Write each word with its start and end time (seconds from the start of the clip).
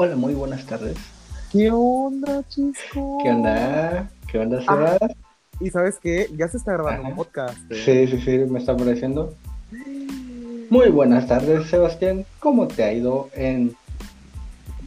Hola, 0.00 0.14
muy 0.14 0.32
buenas 0.32 0.64
tardes. 0.64 0.96
¿Qué 1.50 1.72
onda, 1.72 2.44
Chisco? 2.48 3.18
¿Qué 3.20 3.30
onda? 3.30 4.08
¿Qué 4.30 4.38
onda, 4.38 4.60
Ah, 4.68 4.96
Sebas? 4.96 5.16
Y 5.58 5.70
sabes 5.70 5.98
qué, 6.00 6.30
ya 6.36 6.46
se 6.46 6.56
está 6.56 6.74
grabando 6.74 7.00
Ajá. 7.00 7.08
un 7.08 7.16
podcast. 7.16 7.58
¿eh? 7.68 7.82
Sí, 7.84 8.06
sí, 8.06 8.20
sí, 8.20 8.38
me 8.48 8.60
está 8.60 8.74
apareciendo. 8.74 9.34
Muy 10.70 10.90
buenas 10.90 11.26
tardes, 11.26 11.68
Sebastián. 11.68 12.24
¿Cómo 12.38 12.68
te 12.68 12.84
ha 12.84 12.92
ido 12.92 13.28
en... 13.34 13.74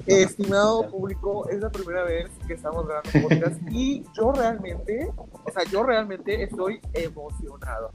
Estimado 0.06 0.90
público, 0.90 1.50
es 1.50 1.60
la 1.60 1.70
primera 1.70 2.06
vez 2.06 2.30
que 2.48 2.54
estamos 2.54 2.88
grabando 2.88 3.10
un 3.14 3.22
podcast 3.24 3.62
y 3.70 4.06
yo 4.16 4.32
realmente, 4.32 5.12
o 5.18 5.52
sea, 5.52 5.66
yo 5.70 5.84
realmente 5.84 6.42
estoy 6.42 6.80
emocionado. 6.94 7.92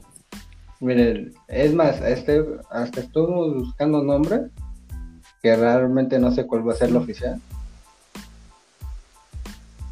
Miren, 0.81 1.33
es 1.47 1.73
más, 1.73 1.99
este, 1.99 2.45
hasta 2.69 2.99
estuve 2.99 3.57
buscando 3.57 4.03
nombre 4.03 4.51
que 5.41 5.55
realmente 5.55 6.19
no 6.19 6.31
sé 6.31 6.45
cuál 6.45 6.67
va 6.67 6.73
a 6.73 6.75
ser 6.75 6.89
el 6.89 6.97
oficial. 6.97 7.39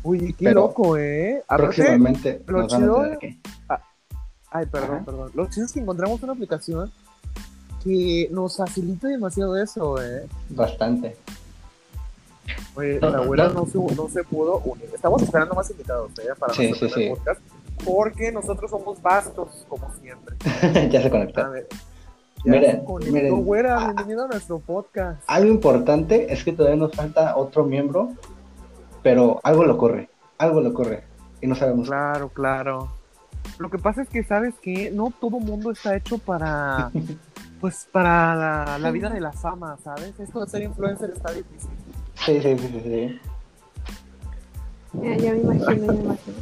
Uy, 0.03 0.33
qué 0.33 0.45
Pero 0.45 0.61
loco, 0.61 0.97
¿eh? 0.97 1.41
Aparte, 1.47 1.63
Próximamente 1.75 2.41
lo 2.47 2.59
nos 2.61 2.71
van 2.71 2.81
a 2.81 2.85
chido- 2.85 3.01
tener 3.03 3.17
que... 3.17 3.37
ay, 4.51 4.65
perdón, 4.67 4.95
Ajá. 4.97 5.05
perdón. 5.05 5.31
Lo 5.33 5.49
chido 5.49 5.65
es 5.65 5.71
que 5.71 5.79
encontramos 5.79 6.21
una 6.21 6.33
aplicación 6.33 6.91
que 7.83 8.27
nos 8.31 8.57
facilita 8.57 9.07
demasiado 9.07 9.57
eso, 9.57 10.01
¿eh? 10.03 10.27
Bastante. 10.49 11.15
Oye, 12.75 12.99
la 12.99 13.17
abuela 13.17 13.49
no. 13.49 13.65
se, 13.65 13.77
no 13.79 14.07
se 14.09 14.23
pudo 14.23 14.59
unir. 14.59 14.89
Estamos 14.93 15.21
esperando 15.23 15.55
más 15.55 15.69
invitados, 15.71 16.11
¿eh? 16.19 16.29
Para 16.37 16.53
Sí, 16.53 16.71
sí, 16.75 16.87
sí. 16.89 17.09
podcast, 17.09 17.41
porque 17.83 18.31
nosotros 18.31 18.69
somos 18.69 19.01
vastos, 19.01 19.65
como 19.67 19.91
siempre. 20.01 20.35
ya 20.91 21.01
se 21.01 21.09
ver. 21.09 21.67
Ya 22.45 22.51
Miren, 22.51 22.71
se 22.79 22.83
conectó, 22.85 23.13
miren. 23.13 23.43
güera, 23.43 23.77
Ah. 23.79 23.85
bienvenido 23.93 24.25
a 24.25 24.27
nuestro 24.27 24.59
podcast. 24.59 25.23
Algo 25.27 25.49
importante 25.49 26.31
es 26.31 26.43
que 26.43 26.51
todavía 26.53 26.77
nos 26.77 26.93
falta 26.95 27.35
otro 27.35 27.63
miembro, 27.65 28.09
pero 29.01 29.39
algo 29.43 29.65
lo 29.65 29.77
corre, 29.77 30.09
algo 30.37 30.61
lo 30.61 30.73
corre. 30.73 31.03
Y 31.41 31.47
no 31.47 31.55
sabemos. 31.55 31.87
Claro, 31.87 32.29
claro. 32.29 32.91
Lo 33.57 33.69
que 33.69 33.77
pasa 33.79 34.03
es 34.03 34.09
que, 34.09 34.23
¿sabes 34.23 34.53
que 34.61 34.91
No 34.91 35.11
todo 35.19 35.39
mundo 35.39 35.71
está 35.71 35.95
hecho 35.95 36.17
para, 36.19 36.91
pues, 37.61 37.87
para 37.91 38.35
la, 38.35 38.77
la 38.79 38.91
vida 38.91 39.09
de 39.09 39.21
la 39.21 39.31
fama, 39.31 39.77
¿sabes? 39.83 40.13
Esto 40.19 40.45
de 40.45 40.47
ser 40.51 40.61
influencer 40.63 41.09
está 41.11 41.31
difícil. 41.31 41.69
Sí, 42.13 42.41
sí, 42.41 42.57
sí, 42.59 42.67
sí, 42.67 42.81
sí. 42.83 43.19
Ya, 45.01 45.17
ya 45.17 45.31
me 45.33 45.39
imagino, 45.39 45.73
ya 45.85 45.91
me 45.91 45.99
imagino. 45.99 46.37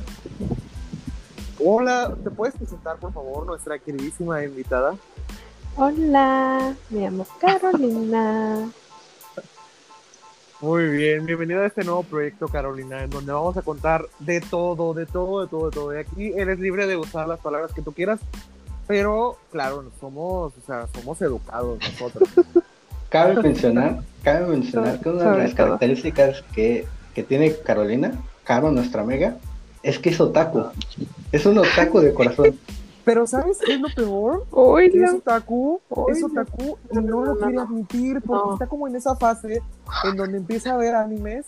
Hola, 1.66 2.14
¿te 2.22 2.30
puedes 2.30 2.56
presentar, 2.56 2.98
por 2.98 3.14
favor, 3.14 3.46
nuestra 3.46 3.80
queridísima 3.80 4.44
invitada? 4.44 4.96
Hola, 5.76 6.76
me 6.92 7.02
llamo 7.02 7.26
Carolina. 7.40 8.70
Muy 10.62 10.88
bien, 10.88 11.26
bienvenida 11.26 11.62
a 11.62 11.66
este 11.66 11.84
nuevo 11.84 12.04
proyecto, 12.04 12.48
Carolina, 12.48 13.04
en 13.04 13.10
donde 13.10 13.32
vamos 13.32 13.58
a 13.58 13.64
contar 13.64 14.06
de 14.20 14.40
todo, 14.40 14.94
de 14.94 15.08
todo, 15.08 15.42
de 15.42 15.48
todo, 15.48 15.70
de 15.70 15.76
todo. 15.76 15.96
Y 15.96 15.98
aquí 15.98 16.34
eres 16.38 16.60
libre 16.60 16.86
de 16.86 16.96
usar 16.96 17.28
las 17.28 17.40
palabras 17.40 17.74
que 17.74 17.82
tú 17.82 17.92
quieras, 17.92 18.20
pero, 18.88 19.38
claro, 19.52 19.84
somos, 20.00 20.54
o 20.56 20.66
sea, 20.66 20.88
somos 20.94 21.20
educados 21.24 21.80
nosotros. 21.80 22.30
Cabe 23.10 23.42
mencionar, 23.44 24.02
cabe 24.24 24.48
mencionar 24.48 25.00
que 25.00 25.10
una 25.10 25.34
de 25.34 25.44
las 25.44 25.54
características 25.54 26.44
que, 26.54 26.88
que 27.14 27.22
tiene 27.22 27.56
Carolina, 27.56 28.12
Caro, 28.44 28.72
nuestra 28.72 29.04
amiga, 29.04 29.38
es 29.84 30.00
que 30.00 30.10
es 30.10 30.20
otaku. 30.20 30.66
Es 31.32 31.46
un 31.46 31.60
otaku 31.60 32.00
de 32.00 32.12
corazón. 32.12 32.58
Pero, 33.06 33.28
¿sabes 33.28 33.60
qué 33.66 33.74
es 33.74 33.82
lo 33.82 33.90
peor? 33.96 34.46
Que 34.92 35.04
es 35.04 35.14
otaku, 35.14 35.82
es 36.10 36.20
y 36.20 36.22
No, 36.24 37.02
no 37.02 37.02
no, 37.02 37.26
lo 37.26 37.38
quiere 37.38 37.54
no. 37.54 37.62
admitir 37.64 38.22
porque 38.22 38.48
No. 38.48 38.54
está 38.54 38.68
como 38.68 38.88
en 38.88 38.96
esa 38.96 39.16
fase 39.16 39.62
en 40.06 40.16
donde 40.16 40.38
empieza 40.38 40.74
a 40.74 40.78
ver 40.78 40.96
animes 40.96 41.46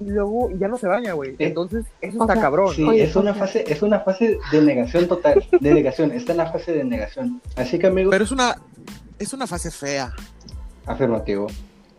y 0.00 0.04
luego 0.10 0.50
ya 0.58 0.68
no 0.68 0.78
se 0.78 0.86
baña, 0.86 1.12
güey. 1.12 1.30
Eh, 1.32 1.36
Entonces, 1.38 1.84
eso 2.00 2.18
o 2.18 2.22
está 2.22 2.34
sea, 2.34 2.42
cabrón. 2.42 2.74
Sí, 2.74 2.84
Oye, 2.84 3.04
es 3.04 3.16
una 3.16 3.34
fase, 3.34 3.64
es 3.66 3.82
una 3.82 4.00
fase 4.00 4.38
de 4.52 4.62
negación 4.62 5.06
total, 5.08 5.44
de 5.60 5.74
negación, 5.74 6.12
está 6.12 6.32
en 6.32 6.38
la 6.38 6.50
fase 6.52 6.72
de 6.72 6.84
negación. 6.84 7.40
Así 7.56 7.78
que 7.78 7.88
amigos, 7.88 8.10
Pero 8.10 8.24
es 8.24 8.30
una 8.32 8.56
es 9.18 9.32
una 9.32 9.46
fase 9.46 9.70
fea, 9.70 10.12
afirmativo. 10.86 11.46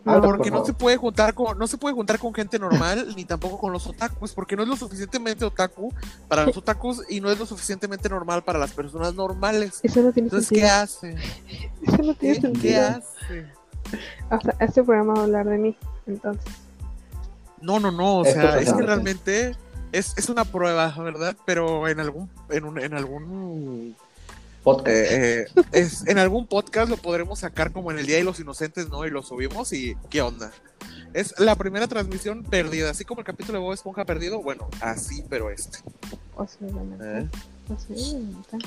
Porque 0.08 0.50
por 0.50 0.60
no 0.60 0.64
se 0.64 0.72
puede 0.72 0.96
juntar 0.96 1.34
con 1.34 1.58
no 1.58 1.66
se 1.66 1.76
puede 1.76 1.94
juntar 1.94 2.18
con 2.18 2.32
gente 2.32 2.58
normal 2.58 3.14
ni 3.16 3.24
tampoco 3.24 3.58
con 3.58 3.72
los 3.72 3.86
otakus, 3.86 4.32
porque 4.32 4.56
no 4.56 4.62
es 4.62 4.68
lo 4.68 4.76
suficientemente 4.76 5.44
otaku 5.44 5.92
para 6.28 6.44
los 6.44 6.56
otakus 6.56 7.02
y 7.08 7.20
no 7.20 7.30
es 7.30 7.38
lo 7.38 7.46
suficientemente 7.46 8.08
normal 8.08 8.42
para 8.42 8.58
las 8.58 8.72
personas 8.72 9.14
normales. 9.14 9.80
Eso 9.82 10.02
no 10.02 10.12
tiene 10.12 10.28
Entonces, 10.28 10.48
¿qué 10.48 10.66
sentido. 10.66 10.82
hace? 10.82 11.16
Eso 11.82 12.02
no 12.02 12.14
tiene 12.14 12.40
¿Qué, 12.40 12.52
¿Qué 12.52 12.76
hace? 12.76 13.46
O 14.30 14.40
sea, 14.40 14.54
este 14.60 14.82
programa 14.82 15.14
va 15.14 15.20
a 15.20 15.24
hablar 15.24 15.46
de 15.46 15.58
mí, 15.58 15.76
entonces. 16.06 16.52
No, 17.60 17.80
no, 17.80 17.90
no, 17.90 18.18
o 18.18 18.24
Esto 18.24 18.40
sea, 18.40 18.58
es 18.60 18.72
que 18.72 18.82
realmente 18.82 19.56
es, 19.92 20.14
es 20.16 20.28
una 20.28 20.44
prueba, 20.44 20.94
¿verdad? 20.98 21.36
Pero 21.44 21.88
en 21.88 22.00
algún 22.00 22.30
en 22.50 22.64
un, 22.64 22.78
en 22.78 22.94
algún 22.94 23.96
Podcast. 24.62 24.88
eh, 24.88 25.42
eh, 25.42 25.46
es, 25.72 26.06
en 26.06 26.18
algún 26.18 26.46
podcast 26.46 26.88
lo 26.88 26.96
podremos 26.96 27.40
sacar 27.40 27.72
como 27.72 27.90
en 27.90 27.98
el 27.98 28.06
Día 28.06 28.16
de 28.16 28.24
los 28.24 28.40
Inocentes, 28.40 28.88
¿no? 28.88 29.06
Y 29.06 29.10
lo 29.10 29.22
subimos 29.22 29.72
y 29.72 29.96
¿qué 30.10 30.22
onda? 30.22 30.50
Es 31.14 31.38
la 31.38 31.56
primera 31.56 31.88
transmisión 31.88 32.44
perdida, 32.44 32.90
así 32.90 33.04
como 33.04 33.20
el 33.20 33.26
capítulo 33.26 33.58
de 33.58 33.64
Bob 33.64 33.72
Esponja 33.72 34.04
perdido, 34.04 34.42
bueno, 34.42 34.68
así, 34.80 35.24
pero 35.28 35.50
este. 35.50 35.78
Posiblemente. 36.36 37.20
¿eh? 37.20 37.28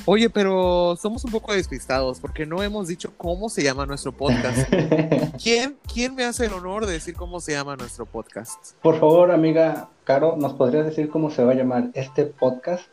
Oye, 0.06 0.29
pero 0.29 0.97
somos 1.02 1.24
un 1.24 1.31
poco 1.31 1.53
despistados 1.53 2.19
porque 2.19 2.46
no 2.46 2.62
hemos 2.62 2.88
dicho 2.88 3.13
cómo 3.18 3.50
se 3.50 3.63
llama 3.63 3.85
nuestro 3.85 4.12
podcast. 4.12 4.69
¿Quién, 5.41 5.78
¿Quién 5.91 6.16
me 6.16 6.23
hace 6.23 6.46
el 6.46 6.53
honor 6.53 6.85
de 6.85 6.94
decir 6.94 7.16
cómo 7.16 7.40
se 7.40 7.53
llama 7.53 7.75
nuestro 7.75 8.06
podcast? 8.06 8.73
Por 8.81 9.00
favor, 9.00 9.31
amiga 9.31 9.90
Caro, 10.03 10.35
¿nos 10.35 10.53
podrías 10.53 10.85
decir 10.85 11.09
cómo 11.09 11.31
se 11.31 11.44
va 11.44 11.52
a 11.52 11.56
llamar 11.56 11.90
este 11.94 12.25
podcast? 12.25 12.88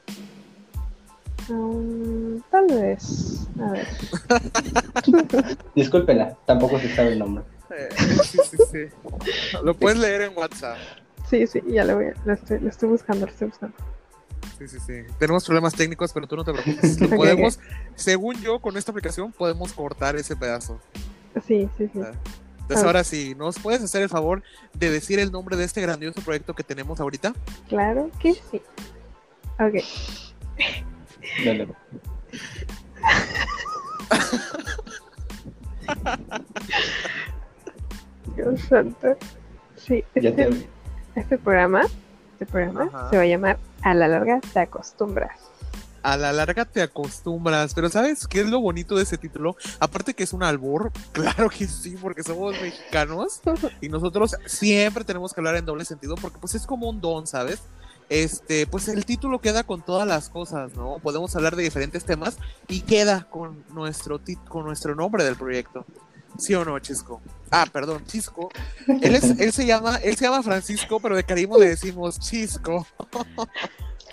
Um, 1.51 2.41
tal 2.51 2.67
vez. 2.67 3.47
A 3.61 3.71
ver. 3.73 3.87
Discúlpela, 5.75 6.37
tampoco 6.47 6.79
se 6.79 6.95
sabe 6.95 7.13
el 7.13 7.19
nombre. 7.21 7.45
Eh, 7.71 7.89
sí, 8.25 8.39
sí, 8.51 8.57
sí. 8.71 9.59
Lo 9.63 9.75
puedes 9.75 9.99
leer 9.99 10.23
en 10.23 10.37
WhatsApp. 10.37 10.77
Sí, 11.29 11.47
sí, 11.47 11.61
ya 11.67 11.85
lo 11.85 11.97
voy 11.97 12.07
a, 12.07 12.15
lo 12.25 12.33
estoy, 12.33 12.59
lo 12.61 12.69
estoy 12.69 12.89
buscando, 12.89 13.27
lo 13.27 13.33
estoy 13.33 13.49
buscando. 13.49 13.77
Sí, 14.59 14.67
sí, 14.69 14.79
sí. 14.85 15.03
Tenemos 15.19 15.45
problemas 15.45 15.75
técnicos, 15.75 16.13
pero 16.13 16.27
tú 16.27 16.37
no 16.37 16.45
te 16.45 16.53
preocupes. 16.53 17.01
Lo 17.01 17.11
podemos, 17.11 17.61
según 17.95 18.35
yo, 18.41 18.59
con 18.61 18.77
esta 18.77 18.91
aplicación 18.91 19.31
podemos 19.33 19.73
cortar 19.73 20.17
ese 20.17 20.35
pedazo. 20.35 20.81
Sí, 21.47 21.69
sí, 21.77 21.89
sí. 21.93 22.01
Ah. 22.03 22.13
Entonces, 22.63 22.85
Ah. 22.85 22.87
ahora 22.87 23.05
sí, 23.05 23.35
¿nos 23.37 23.59
puedes 23.59 23.83
hacer 23.83 24.03
el 24.03 24.09
favor 24.09 24.43
de 24.75 24.91
decir 24.91 25.19
el 25.21 25.31
nombre 25.31 25.57
de 25.57 25.65
este 25.65 25.81
grandioso 25.81 26.21
proyecto 26.23 26.55
que 26.55 26.65
tenemos 26.65 26.99
ahorita? 27.01 27.35
Claro 27.69 28.11
que 28.21 28.35
sí. 28.35 28.61
Ok. 29.61 29.77
Dale. 31.45 31.69
Dios 38.37 38.61
santo. 38.69 39.17
Sí, 39.77 40.05
este, 40.15 40.33
te... 40.33 40.69
este 41.15 41.39
programa, 41.39 41.83
este 42.33 42.47
programa 42.47 42.91
Ajá. 42.93 43.11
se 43.11 43.17
va 43.17 43.23
a 43.23 43.27
llamar 43.27 43.59
A 43.83 43.95
la 43.95 44.09
larga 44.09 44.41
te 44.53 44.61
acostumbras. 44.61 45.39
A 46.03 46.17
la 46.17 46.33
larga 46.33 46.65
te 46.65 46.83
acostumbras, 46.83 47.75
pero 47.75 47.89
¿sabes 47.89 48.27
qué 48.29 48.41
es 48.41 48.47
lo 48.47 48.61
bonito 48.61 48.97
de 48.97 49.03
ese 49.03 49.19
título? 49.19 49.57
Aparte 49.81 50.15
que 50.15 50.23
es 50.23 50.33
un 50.33 50.43
albur, 50.43 50.93
claro 51.13 51.51
que 51.51 51.67
sí, 51.67 51.97
porque 52.01 52.23
somos 52.23 52.55
mexicanos 52.61 53.41
y 53.81 53.89
nosotros 53.89 54.37
siempre 54.47 55.05
tenemos 55.05 55.35
que 55.35 55.41
hablar 55.41 55.57
en 55.57 55.65
doble 55.65 55.85
sentido 55.85 56.15
porque 56.17 56.39
pues 56.39 56.55
es 56.55 56.67
como 56.67 56.89
un 56.89 57.01
don, 57.01 57.27
¿sabes? 57.27 57.61
Este, 58.11 58.67
pues 58.67 58.89
el 58.89 59.05
título 59.05 59.39
queda 59.41 59.65
con 59.65 59.83
todas 59.83 60.09
las 60.09 60.31
cosas, 60.31 60.75
¿no? 60.75 60.99
Podemos 61.03 61.35
hablar 61.37 61.57
de 61.57 61.63
diferentes 61.63 62.05
temas 62.05 62.39
y 62.67 62.81
queda 62.81 63.27
con 63.31 63.63
nuestro 63.75 64.19
tit- 64.19 64.43
con 64.49 64.65
nuestro 64.65 64.95
nombre 64.95 65.25
del 65.25 65.37
proyecto. 65.37 65.85
¿Sí 66.39 66.55
o 66.55 66.65
no, 66.65 66.79
Chisco? 66.79 67.21
Ah, 67.51 67.67
perdón, 67.71 68.05
Chisco. 68.07 68.49
Él, 68.87 69.15
es, 69.17 69.25
él 69.41 69.53
se 69.53 69.67
llama, 69.67 69.97
él 69.97 70.17
se 70.17 70.25
llama 70.25 70.43
Francisco, 70.43 71.01
pero 71.01 71.17
de 71.17 71.25
cariño 71.25 71.59
le 71.59 71.69
decimos 71.71 72.19
Chisco. 72.21 72.87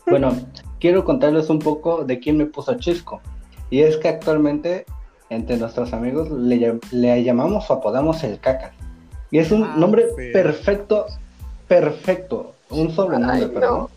Bueno, 0.08 0.36
quiero 0.80 1.04
contarles 1.04 1.50
un 1.50 1.58
poco 1.58 2.04
de 2.04 2.20
quién 2.20 2.38
me 2.38 2.46
puso 2.46 2.76
Chisco. 2.76 3.22
Y 3.72 3.82
es 3.82 3.98
que 3.98 4.08
actualmente, 4.08 4.86
entre 5.32 5.58
nuestros 5.58 5.94
amigos, 5.94 6.30
le, 6.30 6.80
le 6.92 7.24
llamamos 7.24 7.68
o 7.70 7.74
apodamos 7.74 8.24
el 8.24 8.40
caca. 8.40 8.72
Y 9.32 9.40
es 9.40 9.52
un 9.52 9.64
Ah, 9.64 9.76
nombre 9.78 10.06
sí. 10.16 10.30
perfecto, 10.32 11.08
perfecto. 11.68 12.54
Un 12.70 12.92
sobrenombre, 12.94 13.46
Ay, 13.46 13.48
perdón. 13.52 13.88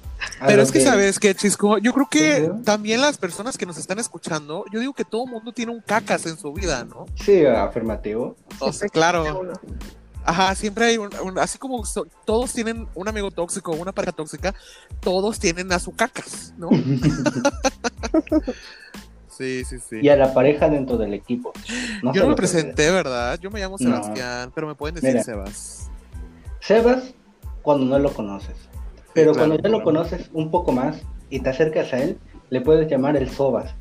Pero 0.47 0.63
es 0.63 0.73
que, 0.73 0.81
¿sabes 0.81 1.19
qué, 1.19 1.35
Chisco? 1.35 1.79
Yo 1.79 1.93
creo 1.93 2.09
que 2.11 2.51
también 2.65 3.01
las 3.01 3.19
personas 3.19 3.57
que 3.59 3.67
nos 3.67 3.79
están 3.79 3.99
escuchando, 3.99 4.65
yo 4.73 4.81
digo 4.81 4.93
que 4.93 5.05
todo 5.05 5.27
mundo 5.27 5.53
tiene 5.53 5.73
un 5.73 5.81
cacas 5.81 6.27
en 6.27 6.37
su 6.37 6.53
vida, 6.53 6.85
¿no? 6.85 7.07
Sí, 7.15 7.45
afirmativo. 7.47 8.37
O 8.59 8.73
sea, 8.73 8.73
Siempre 8.73 8.91
claro. 8.91 9.53
Ajá, 10.25 10.55
siempre 10.55 10.87
hay 10.87 10.99
un, 10.99 11.09
un- 11.23 11.39
así 11.39 11.57
como 11.57 11.87
so- 11.87 12.07
todos 12.27 12.53
tienen 12.53 12.87
un 12.95 13.09
amigo 13.09 13.31
tóxico, 13.31 13.73
una 13.73 13.93
pareja 13.93 14.13
tóxica, 14.13 14.55
todos 15.01 15.39
tienen 15.39 15.73
a 15.73 15.79
su 15.79 15.93
cacas, 15.93 16.53
¿no? 16.59 16.69
sí, 19.29 19.65
sí, 19.65 19.79
sí. 19.79 19.97
y 20.03 20.09
a 20.09 20.17
la 20.17 20.35
pareja 20.35 20.69
dentro 20.69 20.97
del 20.99 21.15
equipo. 21.15 21.53
No 22.03 22.13
Yo 22.13 22.25
no 22.25 22.31
me 22.31 22.35
presenté, 22.37 22.91
¿verdad? 22.91 23.39
Yo 23.41 23.51
me 23.51 23.61
llamo 23.61 23.77
No. 23.81 23.91
Sebastián, 24.03 24.53
pero 24.55 24.67
me 24.67 24.75
pueden 24.75 24.97
decir 24.97 25.11
Mira. 25.11 25.25
Sebas. 25.25 25.89
Sebas 26.61 27.15
cuando 27.63 27.87
no 27.87 27.99
lo 27.99 28.13
conoces. 28.13 28.57
Pero 29.21 29.33
claro, 29.33 29.49
cuando 29.49 29.63
ya 29.63 29.69
lo 29.77 29.83
conoces 29.85 30.31
un 30.33 30.51
poco 30.51 30.73
más 30.73 30.99
y 31.31 31.41
te 31.41 31.51
acercas 31.51 31.93
a 31.93 31.99
él, 31.99 32.19
le 32.51 32.61
puedes 32.61 32.91
llamar 32.91 33.17
el 33.17 33.29
Sobas. 33.31 33.75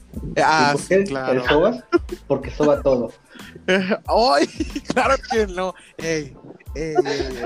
Ah, 0.44 0.72
¿Y 0.74 0.78
por 0.78 0.88
qué 0.88 1.04
claro. 1.06 1.32
el 1.42 1.48
Sobas? 1.48 1.84
Porque 2.28 2.52
soba 2.52 2.82
todo. 2.82 3.12
¡Ay! 3.68 4.48
Claro 4.94 5.16
que 5.32 5.48
no. 5.48 5.74
Ey, 5.98 6.36
ey, 6.76 6.96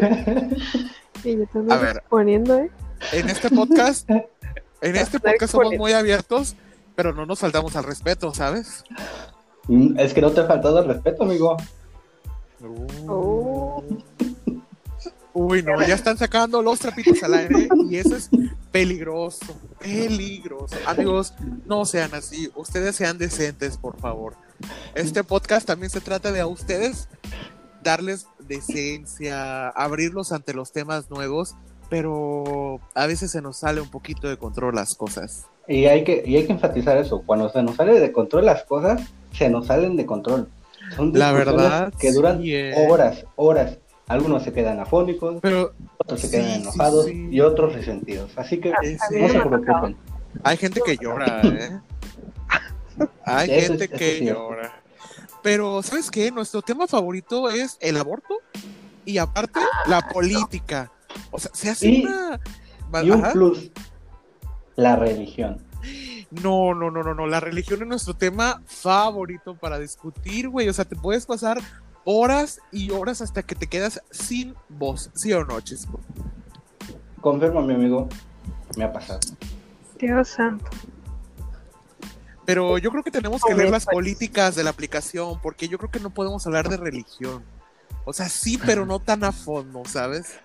ey. 0.01 0.57
Y 1.23 1.37
yo 1.37 1.45
te 1.47 1.73
A 1.73 1.77
ver. 1.77 2.03
poniendo, 2.09 2.57
¿eh? 2.57 2.71
En 3.11 3.29
este 3.29 3.49
podcast, 3.49 4.09
en 4.09 4.95
este 4.95 5.19
podcast 5.19 5.51
somos 5.51 5.73
muy 5.75 5.91
abiertos, 5.93 6.55
pero 6.95 7.13
no 7.13 7.25
nos 7.25 7.39
faltamos 7.39 7.75
al 7.75 7.83
respeto, 7.83 8.33
¿sabes? 8.33 8.83
Mm, 9.67 9.99
Es 9.99 10.13
que 10.13 10.21
no 10.21 10.31
te 10.31 10.41
ha 10.41 10.45
faltado 10.45 10.79
el 10.79 10.85
respeto, 10.87 11.23
amigo. 11.23 11.57
Oh. 13.07 13.83
Uy, 15.33 15.63
no, 15.63 15.81
ya 15.85 15.95
están 15.95 16.17
sacando 16.17 16.61
los 16.61 16.79
trapitos 16.79 17.23
al 17.23 17.33
aire 17.35 17.69
y 17.89 17.97
eso 17.97 18.15
es 18.15 18.29
peligroso, 18.71 19.57
peligroso. 19.79 20.75
Amigos, 20.85 21.33
no 21.65 21.85
sean 21.85 22.13
así, 22.13 22.51
ustedes 22.55 22.95
sean 22.95 23.17
decentes, 23.17 23.77
por 23.77 23.97
favor. 23.99 24.35
Este 24.93 25.23
podcast 25.23 25.65
también 25.65 25.89
se 25.89 26.01
trata 26.01 26.31
de 26.31 26.41
a 26.41 26.47
ustedes 26.47 27.07
darles 27.83 28.27
decencia, 28.39 29.69
abrirlos 29.69 30.31
ante 30.31 30.53
los 30.53 30.71
temas 30.71 31.09
nuevos, 31.09 31.55
pero 31.89 32.79
a 32.93 33.05
veces 33.07 33.31
se 33.31 33.41
nos 33.41 33.57
sale 33.57 33.81
un 33.81 33.89
poquito 33.89 34.27
de 34.27 34.37
control 34.37 34.75
las 34.75 34.95
cosas. 34.95 35.47
Y 35.67 35.85
hay 35.85 36.03
que, 36.03 36.23
y 36.25 36.35
hay 36.35 36.45
que 36.45 36.53
enfatizar 36.53 36.97
eso. 36.97 37.21
Cuando 37.25 37.49
se 37.49 37.63
nos 37.63 37.75
sale 37.75 37.99
de 37.99 38.11
control 38.11 38.45
las 38.45 38.63
cosas, 38.63 39.01
se 39.31 39.49
nos 39.49 39.67
salen 39.67 39.95
de 39.95 40.05
control. 40.05 40.49
Son 40.95 41.13
La 41.13 41.31
verdad, 41.31 41.93
que 41.99 42.11
duran 42.11 42.41
sí, 42.41 42.53
eh. 42.53 42.73
horas, 42.89 43.25
horas. 43.35 43.77
Algunos 44.11 44.43
se 44.43 44.51
quedan 44.53 44.79
afónicos, 44.79 45.37
Pero 45.41 45.73
otros 45.97 46.19
se 46.21 46.27
Sí, 46.27 46.31
quedan 46.33 46.51
sí, 46.55 46.61
enojados 46.61 47.05
sí. 47.05 47.27
y 47.31 47.39
otros 47.41 47.73
resentidos. 47.73 48.31
Así 48.35 48.59
que 48.59 48.71
no 48.71 49.29
se 49.29 49.39
preocupen. 49.39 49.97
hay 50.43 50.57
gente 50.57 50.81
que 50.85 50.97
llora, 50.97 51.41
¿eh? 51.43 51.79
Hay 53.25 53.49
Eso 53.51 53.67
gente 53.69 53.85
eso 53.85 53.95
que 53.97 54.25
llora. 54.25 54.81
Pero, 55.41 55.81
¿sabes 55.81 56.11
qué? 56.11 56.29
Nuestro 56.31 56.61
tema 56.61 56.87
favorito 56.87 57.49
es 57.49 57.77
el 57.79 57.97
aborto 57.97 58.35
y 59.05 59.17
aparte 59.17 59.59
la 59.87 60.01
política. 60.09 60.91
O 61.31 61.39
sea, 61.39 61.51
se 61.53 61.69
hace 61.69 61.87
Y- 61.87 62.05
una... 62.05 62.39
Y 63.03 63.09
un 63.09 63.23
Ajá. 63.23 63.31
plus, 63.31 63.71
la 64.75 64.97
religión. 64.97 65.61
No, 66.29 66.73
no, 66.75 66.91
no, 66.91 67.01
no, 67.03 67.13
no. 67.13 67.25
La 67.27 67.39
religión 67.39 67.81
es 67.81 67.87
nuestro 67.87 68.13
tema 68.13 68.61
favorito 68.65 69.55
para 69.55 69.79
discutir, 69.79 70.49
güey. 70.49 70.67
O 70.67 70.73
sea, 70.73 70.83
te 70.85 70.95
puedes 70.97 71.25
pasar 71.25 71.59
horas 72.05 72.59
y 72.71 72.91
horas 72.91 73.21
hasta 73.21 73.43
que 73.43 73.55
te 73.55 73.67
quedas 73.67 74.01
sin 74.11 74.55
voz. 74.69 75.09
¿Sí 75.13 75.31
o 75.33 75.45
no, 75.45 75.59
Chisco? 75.61 75.99
Confirmo, 77.21 77.61
mi 77.61 77.73
amigo, 77.75 78.09
me 78.77 78.83
ha 78.83 78.91
pasado. 78.91 79.19
Dios 79.99 80.29
santo. 80.29 80.65
Pero 82.45 82.77
yo 82.79 82.89
creo 82.91 83.03
que 83.03 83.11
tenemos 83.11 83.41
que 83.43 83.53
leer 83.53 83.69
las 83.69 83.85
pues. 83.85 83.93
políticas 83.93 84.55
de 84.55 84.63
la 84.63 84.71
aplicación, 84.71 85.39
porque 85.41 85.67
yo 85.67 85.77
creo 85.77 85.91
que 85.91 85.99
no 85.99 86.09
podemos 86.09 86.45
hablar 86.47 86.67
de 86.67 86.77
religión. 86.77 87.43
O 88.03 88.13
sea, 88.13 88.27
sí, 88.29 88.59
pero 88.65 88.85
no 88.85 88.99
tan 88.99 89.23
a 89.23 89.31
fondo, 89.31 89.83
¿sabes? 89.85 90.39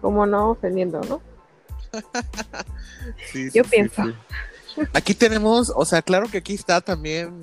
Como 0.00 0.26
no 0.26 0.50
ofendiendo, 0.50 1.00
¿no? 1.02 1.20
Sí, 3.32 3.48
Yo 3.54 3.64
sí, 3.64 3.70
pienso. 3.70 4.02
sí. 4.04 4.82
Aquí 4.92 5.14
tenemos, 5.14 5.72
o 5.74 5.84
sea, 5.84 6.02
claro 6.02 6.28
que 6.28 6.38
aquí 6.38 6.54
está 6.54 6.80
también, 6.80 7.40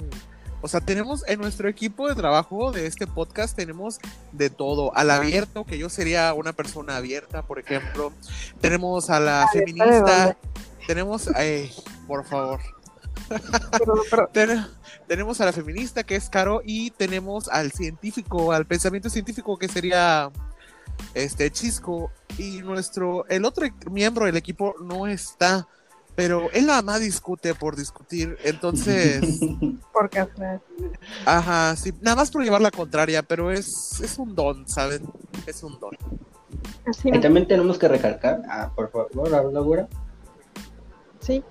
o 0.65 0.67
sea, 0.67 0.81
tenemos 0.81 1.23
en 1.27 1.39
nuestro 1.39 1.69
equipo 1.69 2.07
de 2.09 2.15
trabajo 2.15 2.71
de 2.71 2.88
este 2.88 3.06
podcast, 3.06 3.56
tenemos 3.56 4.00
de 4.31 4.50
todo, 4.50 4.95
al 4.97 5.12
abierto, 5.12 5.63
que 5.63 5.77
yo 5.77 5.89
sería 5.89 6.33
una 6.33 6.53
persona 6.53 6.95
abierta, 6.97 7.44
por 7.44 7.59
ejemplo, 7.59 8.12
tenemos 8.62 9.12
a 9.12 9.19
la 9.19 9.44
¿Abierta 9.44 9.59
de 9.59 9.65
feminista, 9.65 10.38
tenemos, 10.88 11.27
ay, 11.35 11.71
por 12.07 12.25
favor. 12.25 12.59
Ten- 14.33 14.67
tenemos 15.07 15.39
a 15.39 15.45
la 15.45 15.53
feminista 15.53 16.03
que 16.03 16.15
es 16.15 16.29
Caro 16.29 16.62
y 16.65 16.89
tenemos 16.89 17.47
al 17.50 17.71
científico, 17.71 18.51
al 18.51 18.65
pensamiento 18.65 19.09
científico 19.11 19.57
que 19.57 19.68
sería 19.68 20.31
este 21.13 21.51
Chisco. 21.51 22.11
Y 22.38 22.57
nuestro 22.63 23.25
el 23.27 23.45
otro 23.45 23.68
miembro 23.91 24.25
del 24.25 24.35
equipo 24.35 24.73
no 24.81 25.06
está, 25.07 25.68
pero 26.15 26.50
él 26.53 26.65
nada 26.67 26.81
más 26.81 27.00
discute 27.01 27.53
por 27.56 27.75
discutir, 27.75 28.38
entonces, 28.44 29.39
Por 29.94 30.09
casualidad. 30.09 30.62
ajá, 31.25 31.75
sí, 31.75 31.94
nada 32.01 32.15
más 32.17 32.31
por 32.31 32.44
llevar 32.44 32.62
la 32.62 32.71
contraria, 32.71 33.21
pero 33.23 33.51
es 33.51 34.00
es 34.01 34.17
un 34.17 34.35
don, 34.35 34.67
¿saben? 34.67 35.01
Es 35.45 35.63
un 35.63 35.79
don. 35.79 35.91
Así 36.85 37.09
Y 37.09 37.19
también 37.19 37.47
tenemos 37.47 37.77
que 37.77 37.88
recalcar, 37.88 38.41
ah, 38.50 38.71
por 38.75 38.89
favor, 38.91 39.33
habla, 39.33 39.59
güera. 39.59 39.88
Sí. 41.19 41.44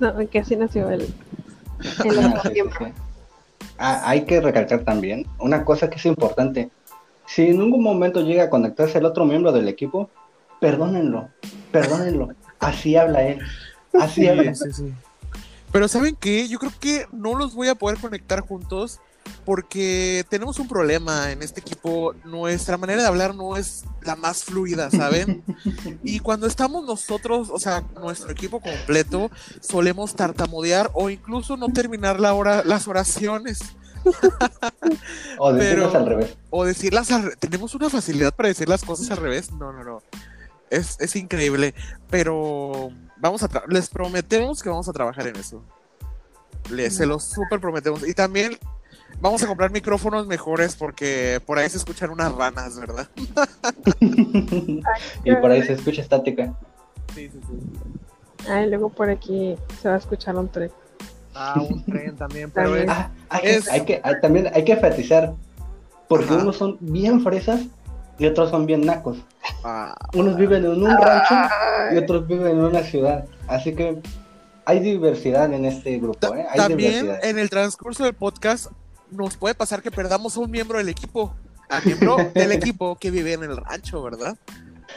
No, 0.00 0.14
que 0.28 0.38
así 0.38 0.54
nació 0.56 0.90
el, 0.90 1.02
el 2.04 2.18
Ah, 2.18 2.28
otro 2.28 2.42
sí, 2.42 2.48
sí, 2.48 2.52
miembro. 2.54 2.76
sí. 2.86 2.92
Ah, 3.78 4.02
hay 4.04 4.24
que 4.24 4.40
recalcar 4.40 4.84
también 4.84 5.26
una 5.38 5.64
cosa 5.64 5.88
que 5.88 5.96
es 5.96 6.06
importante. 6.06 6.70
Si 7.26 7.46
en 7.48 7.58
ningún 7.58 7.82
momento 7.82 8.20
llega 8.22 8.44
a 8.44 8.50
conectarse 8.50 8.98
el 8.98 9.04
otro 9.04 9.24
miembro 9.24 9.52
del 9.52 9.68
equipo, 9.68 10.08
perdónenlo, 10.60 11.28
perdónenlo. 11.70 12.28
Así 12.58 12.96
habla 12.96 13.22
él. 13.26 13.40
Así 14.00 14.22
Sí, 14.22 14.28
habla. 14.28 14.54
sí, 14.54 14.72
sí. 14.72 14.92
Pero 15.72 15.86
¿saben 15.88 16.16
qué? 16.18 16.48
Yo 16.48 16.58
creo 16.58 16.72
que 16.80 17.06
no 17.12 17.34
los 17.36 17.54
voy 17.54 17.68
a 17.68 17.74
poder 17.74 17.98
conectar 17.98 18.40
juntos 18.40 19.00
porque 19.44 20.24
tenemos 20.30 20.58
un 20.58 20.66
problema 20.68 21.30
en 21.30 21.42
este 21.42 21.60
equipo. 21.60 22.14
Nuestra 22.24 22.78
manera 22.78 23.02
de 23.02 23.08
hablar 23.08 23.34
no 23.34 23.56
es 23.58 23.84
la 24.02 24.16
más 24.16 24.44
fluida, 24.44 24.90
¿saben? 24.90 25.42
Y 26.02 26.20
cuando 26.20 26.46
estamos 26.46 26.86
nosotros, 26.86 27.50
o 27.52 27.58
sea, 27.58 27.82
nuestro 28.00 28.30
equipo 28.30 28.60
completo, 28.60 29.30
solemos 29.60 30.14
tartamudear 30.14 30.90
o 30.94 31.10
incluso 31.10 31.58
no 31.58 31.68
terminar 31.68 32.18
la 32.18 32.32
hora, 32.32 32.62
las 32.64 32.88
oraciones 32.88 33.58
O 35.38 35.52
decirnos 35.52 35.88
pero- 35.92 35.98
al 35.98 36.06
revés. 36.06 36.36
o 36.50 36.64
decirlas 36.64 37.10
al 37.10 37.24
re- 37.24 37.36
tenemos 37.36 37.74
una 37.74 37.90
facilidad 37.90 38.34
para 38.34 38.48
decir 38.48 38.68
las 38.68 38.82
cosas 38.84 39.10
al 39.10 39.18
revés. 39.18 39.52
No, 39.52 39.72
no, 39.72 39.84
no. 39.84 40.02
Es, 40.70 40.96
es 41.00 41.16
increíble. 41.16 41.74
Pero 42.10 42.90
vamos 43.16 43.42
a 43.42 43.48
les 43.68 43.88
prometemos 43.88 44.62
que 44.62 44.68
vamos 44.68 44.88
a 44.88 44.92
trabajar 44.92 45.26
en 45.26 45.36
eso. 45.36 45.62
Les, 46.70 46.96
se 46.96 47.06
los 47.06 47.24
súper 47.24 47.60
prometemos. 47.60 48.06
Y 48.06 48.14
también 48.14 48.58
vamos 49.20 49.42
a 49.42 49.46
comprar 49.46 49.70
micrófonos 49.70 50.26
mejores 50.26 50.76
porque 50.76 51.40
por 51.46 51.58
ahí 51.58 51.68
se 51.70 51.78
escuchan 51.78 52.10
unas 52.10 52.32
ranas, 52.34 52.78
¿verdad? 52.78 53.08
y 54.00 55.34
por 55.36 55.50
ahí 55.50 55.62
se 55.62 55.72
escucha 55.74 56.02
estática. 56.02 56.54
Sí, 57.14 57.28
sí, 57.30 57.40
sí. 57.48 58.48
Ay, 58.48 58.68
luego 58.68 58.88
por 58.90 59.10
aquí 59.10 59.56
se 59.82 59.88
va 59.88 59.94
a 59.96 59.98
escuchar 59.98 60.36
un 60.36 60.48
tren. 60.48 60.70
Ah, 61.34 61.60
un 61.60 61.84
tren 61.84 62.16
también, 62.16 62.50
pero 62.50 62.68
También. 62.70 62.90
es, 62.90 62.96
Ah, 62.96 63.10
hay 63.30 63.40
que, 63.42 63.54
Es- 63.56 63.68
hay 63.68 63.84
que- 63.84 64.00
hay- 64.02 64.20
también 64.20 64.50
hay 64.52 64.64
que 64.64 64.72
enfatizar, 64.72 65.34
porque 66.08 66.26
Ajá. 66.26 66.42
unos 66.42 66.56
son 66.56 66.76
bien 66.80 67.20
fresas 67.22 67.60
y 68.18 68.26
otros 68.26 68.50
son 68.50 68.66
bien 68.66 68.84
nacos. 68.84 69.18
Ah, 69.64 69.94
Unos 70.14 70.36
viven 70.36 70.64
en 70.64 70.82
un 70.82 70.96
rancho 70.96 71.34
y 71.92 71.96
otros 71.98 72.26
viven 72.26 72.48
en 72.48 72.60
una 72.60 72.82
ciudad. 72.82 73.24
Así 73.46 73.74
que 73.74 74.00
hay 74.64 74.80
diversidad 74.80 75.52
en 75.52 75.64
este 75.64 75.98
grupo, 75.98 76.34
¿eh? 76.34 76.46
Hay 76.50 76.58
también 76.58 77.02
diversidad. 77.02 77.24
en 77.24 77.38
el 77.38 77.48
transcurso 77.48 78.04
del 78.04 78.14
podcast 78.14 78.70
nos 79.10 79.36
puede 79.36 79.54
pasar 79.54 79.82
que 79.82 79.90
perdamos 79.90 80.36
a 80.36 80.40
un 80.40 80.50
miembro 80.50 80.78
del 80.78 80.88
equipo. 80.88 81.34
A 81.70 81.80
miembro 81.80 82.16
del 82.34 82.52
equipo 82.52 82.96
que 82.96 83.10
vive 83.10 83.34
en 83.34 83.44
el 83.44 83.56
rancho, 83.56 84.02
¿verdad? 84.02 84.36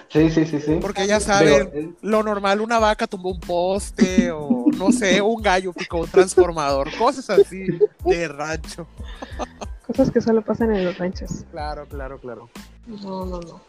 Sí, 0.09 0.29
sí, 0.29 0.45
sí, 0.45 0.59
sí. 0.59 0.77
Porque 0.81 1.07
ya 1.07 1.19
saben, 1.19 1.95
lo 2.01 2.23
normal, 2.23 2.61
una 2.61 2.79
vaca 2.79 3.07
tumbó 3.07 3.31
un 3.31 3.39
poste 3.39 4.31
o 4.31 4.65
no 4.77 4.91
sé, 4.91 5.21
un 5.21 5.41
gallo 5.41 5.73
picó 5.73 5.99
un 5.99 6.07
transformador, 6.09 6.89
cosas 6.97 7.29
así 7.29 7.65
de 8.05 8.27
rancho. 8.27 8.87
Cosas 9.87 10.11
que 10.11 10.21
solo 10.21 10.41
pasan 10.41 10.73
en 10.73 10.85
los 10.85 10.97
ranchos. 10.97 11.45
Claro, 11.51 11.85
claro, 11.87 12.19
claro. 12.19 12.49
No, 12.87 13.25
no, 13.25 13.39
no. 13.39 13.61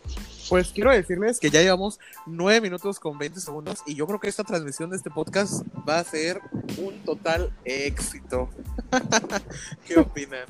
Pues 0.48 0.72
quiero 0.72 0.90
decirles 0.90 1.38
que 1.38 1.50
ya 1.50 1.60
llevamos 1.62 2.00
nueve 2.26 2.60
minutos 2.60 2.98
con 2.98 3.18
20 3.18 3.40
segundos 3.40 3.82
y 3.86 3.94
yo 3.94 4.06
creo 4.06 4.18
que 4.18 4.28
esta 4.28 4.44
transmisión 4.44 4.90
de 4.90 4.96
este 4.96 5.10
podcast 5.10 5.62
va 5.88 5.98
a 5.98 6.04
ser 6.04 6.40
un 6.78 6.94
total 7.04 7.52
éxito. 7.64 8.48
¿Qué 9.86 9.98
opinan? 9.98 10.44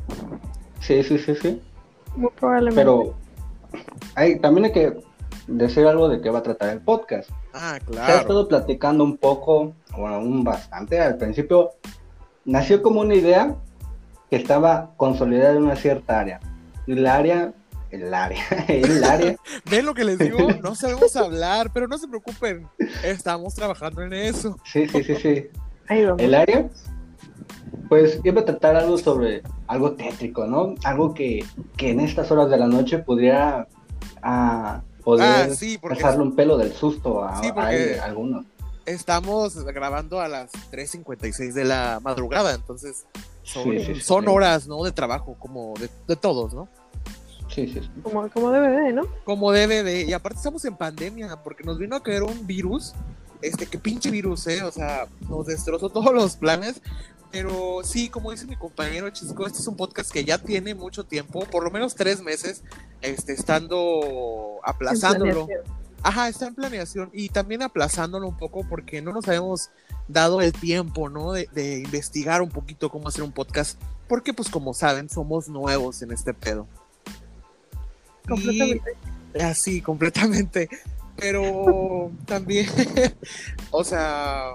sí, 0.80 1.02
sí, 1.02 1.18
sí, 1.18 1.34
sí. 1.36 1.62
Muy 2.16 2.30
probablemente. 2.30 2.80
Pero 2.80 3.14
hay, 4.14 4.38
también 4.38 4.66
hay 4.66 4.72
que 4.72 4.96
decir 5.46 5.86
algo 5.86 6.08
de 6.08 6.20
qué 6.20 6.30
va 6.30 6.40
a 6.40 6.42
tratar 6.42 6.70
el 6.70 6.80
podcast. 6.80 7.30
Ah, 7.52 7.78
Se 7.80 7.84
ha 7.84 7.92
claro. 7.92 8.20
estado 8.20 8.48
platicando 8.48 9.04
un 9.04 9.16
poco, 9.16 9.74
o 9.96 10.06
aún 10.08 10.44
bastante. 10.44 11.00
Al 11.00 11.16
principio 11.16 11.70
nació 12.44 12.82
como 12.82 13.00
una 13.00 13.14
idea 13.14 13.54
que 14.30 14.36
estaba 14.36 14.92
consolidada 14.96 15.52
en 15.56 15.64
una 15.64 15.76
cierta 15.76 16.20
área. 16.20 16.40
Y 16.86 16.94
la 16.94 17.16
área, 17.16 17.52
el 17.92 18.12
área, 18.12 18.42
el 18.68 19.04
área, 19.04 19.36
¿Ven 19.70 19.86
lo 19.86 19.94
que 19.94 20.04
les 20.04 20.18
digo? 20.18 20.38
No 20.62 20.74
sabemos 20.74 21.14
hablar, 21.14 21.70
pero 21.72 21.86
no 21.86 21.96
se 21.98 22.08
preocupen. 22.08 22.68
Estamos 23.04 23.54
trabajando 23.54 24.02
en 24.02 24.12
eso. 24.14 24.56
sí, 24.64 24.88
sí, 24.88 25.04
sí, 25.04 25.14
sí. 25.16 25.46
Ahí 25.88 26.04
vamos. 26.04 26.20
El 26.22 26.34
área, 26.34 26.68
pues 27.88 28.20
iba 28.24 28.40
a 28.40 28.44
tratar 28.44 28.76
algo 28.76 28.96
sobre 28.98 29.42
algo 29.66 29.92
tétrico, 29.92 30.46
¿no? 30.46 30.74
Algo 30.84 31.12
que, 31.14 31.44
que 31.76 31.90
en 31.90 32.00
estas 32.00 32.30
horas 32.30 32.48
de 32.50 32.56
la 32.56 32.66
noche 32.66 32.98
pudiera 32.98 33.68
ah, 34.22 34.80
poder 35.04 35.50
Ah, 35.50 35.54
sí, 35.54 35.78
porque 35.78 36.00
pasarle 36.00 36.22
un 36.22 36.34
pelo 36.34 36.56
del 36.56 36.72
susto 36.72 37.22
a, 37.24 37.40
Sí, 37.42 37.50
a 37.54 38.04
algunos. 38.04 38.46
estamos 38.86 39.62
grabando 39.64 40.20
a 40.20 40.28
las 40.28 40.50
3.56 40.70 41.52
de 41.52 41.64
la 41.64 42.00
madrugada, 42.02 42.54
entonces 42.54 43.04
son, 43.42 43.64
Sí, 43.64 43.78
sí, 43.80 43.94
sí, 43.96 44.00
son 44.00 44.24
sí. 44.24 44.30
horas, 44.30 44.66
¿no? 44.68 44.82
De 44.84 44.92
trabajo, 44.92 45.36
como 45.38 45.74
de, 45.78 45.90
de 46.08 46.16
todos, 46.16 46.54
¿no? 46.54 46.68
Sí. 47.54 47.80
Como, 48.02 48.28
como 48.30 48.50
DVD, 48.50 48.92
¿no? 48.92 49.02
Como 49.24 49.52
debe 49.52 49.82
de, 49.82 50.02
y 50.02 50.12
aparte 50.12 50.38
estamos 50.38 50.64
en 50.64 50.76
pandemia, 50.76 51.36
porque 51.42 51.64
nos 51.64 51.78
vino 51.78 51.96
a 51.96 52.02
caer 52.02 52.22
un 52.22 52.46
virus, 52.46 52.94
este, 53.42 53.66
que 53.66 53.78
pinche 53.78 54.10
virus, 54.10 54.46
¿eh? 54.46 54.62
O 54.62 54.72
sea, 54.72 55.06
nos 55.28 55.46
destrozó 55.46 55.90
todos 55.90 56.14
los 56.14 56.36
planes, 56.36 56.80
pero 57.30 57.80
sí, 57.82 58.08
como 58.08 58.30
dice 58.30 58.46
mi 58.46 58.56
compañero 58.56 59.08
Chisco, 59.10 59.46
este 59.46 59.58
es 59.58 59.66
un 59.66 59.76
podcast 59.76 60.10
que 60.10 60.24
ya 60.24 60.38
tiene 60.38 60.74
mucho 60.74 61.04
tiempo, 61.04 61.40
por 61.46 61.64
lo 61.64 61.70
menos 61.70 61.94
tres 61.94 62.22
meses, 62.22 62.62
este, 63.00 63.32
estando 63.32 64.60
En 64.64 64.70
aplazándolo. 64.70 65.46
planeación. 65.46 65.82
Ajá, 66.04 66.28
está 66.28 66.48
en 66.48 66.54
planeación 66.56 67.10
y 67.12 67.28
también 67.28 67.62
aplazándolo 67.62 68.26
un 68.28 68.36
poco 68.36 68.66
porque 68.68 69.00
no 69.00 69.12
nos 69.12 69.28
habíamos 69.28 69.70
dado 70.08 70.40
el 70.40 70.52
tiempo, 70.52 71.08
¿no? 71.08 71.32
De, 71.32 71.48
de 71.52 71.78
investigar 71.78 72.42
un 72.42 72.48
poquito 72.48 72.90
cómo 72.90 73.08
hacer 73.08 73.22
un 73.22 73.30
podcast, 73.32 73.80
porque 74.08 74.32
pues 74.34 74.48
como 74.48 74.74
saben, 74.74 75.08
somos 75.08 75.48
nuevos 75.48 76.02
en 76.02 76.10
este 76.10 76.34
pedo. 76.34 76.66
Completamente. 78.28 78.96
Y 79.34 79.40
así, 79.40 79.80
completamente. 79.80 80.68
Pero 81.16 82.10
también, 82.26 82.66
o 83.70 83.84
sea, 83.84 84.52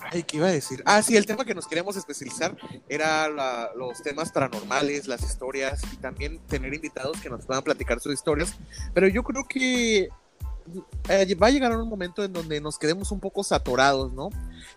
ay, 0.00 0.22
¿qué 0.24 0.36
iba 0.38 0.48
a 0.48 0.52
decir? 0.52 0.82
Ah, 0.84 1.00
sí, 1.02 1.16
el 1.16 1.26
tema 1.26 1.44
que 1.44 1.54
nos 1.54 1.66
queríamos 1.66 1.96
especializar 1.96 2.56
era 2.88 3.28
la- 3.28 3.70
los 3.76 4.02
temas 4.02 4.32
paranormales, 4.32 5.06
las 5.06 5.22
historias 5.22 5.80
y 5.92 5.96
también 5.96 6.38
tener 6.48 6.74
invitados 6.74 7.20
que 7.20 7.30
nos 7.30 7.46
puedan 7.46 7.62
platicar 7.62 8.00
sus 8.00 8.12
historias. 8.12 8.54
Pero 8.92 9.06
yo 9.08 9.22
creo 9.22 9.44
que 9.48 10.08
eh, 11.08 11.34
va 11.36 11.46
a 11.48 11.50
llegar 11.50 11.76
un 11.76 11.88
momento 11.88 12.24
en 12.24 12.32
donde 12.32 12.60
nos 12.60 12.78
quedemos 12.78 13.12
un 13.12 13.20
poco 13.20 13.44
saturados, 13.44 14.12
¿no? 14.12 14.30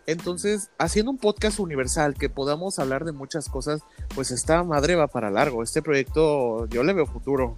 Entonces, 0.06 0.70
haciendo 0.78 1.12
un 1.12 1.18
podcast 1.18 1.60
universal 1.60 2.14
que 2.14 2.30
podamos 2.30 2.78
hablar 2.80 3.04
de 3.04 3.14
muchas 3.14 3.50
cosas, 3.50 3.82
pues 4.14 4.32
esta 4.32 4.64
madre 4.64 4.96
va 4.96 5.08
para 5.08 5.32
largo. 5.32 5.64
Este 5.64 5.82
proyecto 5.82 6.66
yo 6.68 6.84
le 6.84 6.94
veo 6.94 7.06
futuro. 7.08 7.58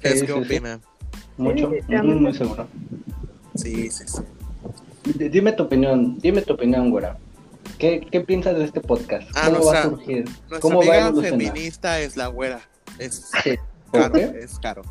¿Qué 0.00 0.10
Sí, 0.10 0.26
¿Qué 0.26 0.32
sí, 0.44 0.44
sí. 0.48 0.60
Mucho, 1.36 1.70
muy, 2.02 2.34
seguro. 2.34 2.66
Sí, 3.54 3.90
sí, 3.90 4.04
sí. 4.06 4.22
D- 5.14 5.28
Dime 5.28 5.52
tu 5.52 5.64
opinión, 5.64 6.18
dime 6.18 6.42
tu 6.42 6.54
opinión, 6.54 6.90
güera. 6.90 7.16
¿Qué, 7.78 8.06
qué 8.10 8.20
piensas 8.20 8.56
de 8.58 8.64
este 8.64 8.80
podcast? 8.80 9.28
Ah, 9.34 9.50
¿Cómo 9.52 9.66
va 9.66 9.78
a 9.78 9.82
surgir? 9.84 10.24
¿Cómo 10.60 10.84
va 10.84 10.94
a 10.94 11.08
evolucionar? 11.08 11.38
feminista 11.52 12.00
es 12.00 12.16
la 12.16 12.26
güera. 12.26 12.60
Es 12.98 13.30
Sí. 13.44 13.52
¿Por 13.92 14.00
caro, 14.02 14.14
qué? 14.14 14.38
es 14.42 14.58
caro. 14.58 14.82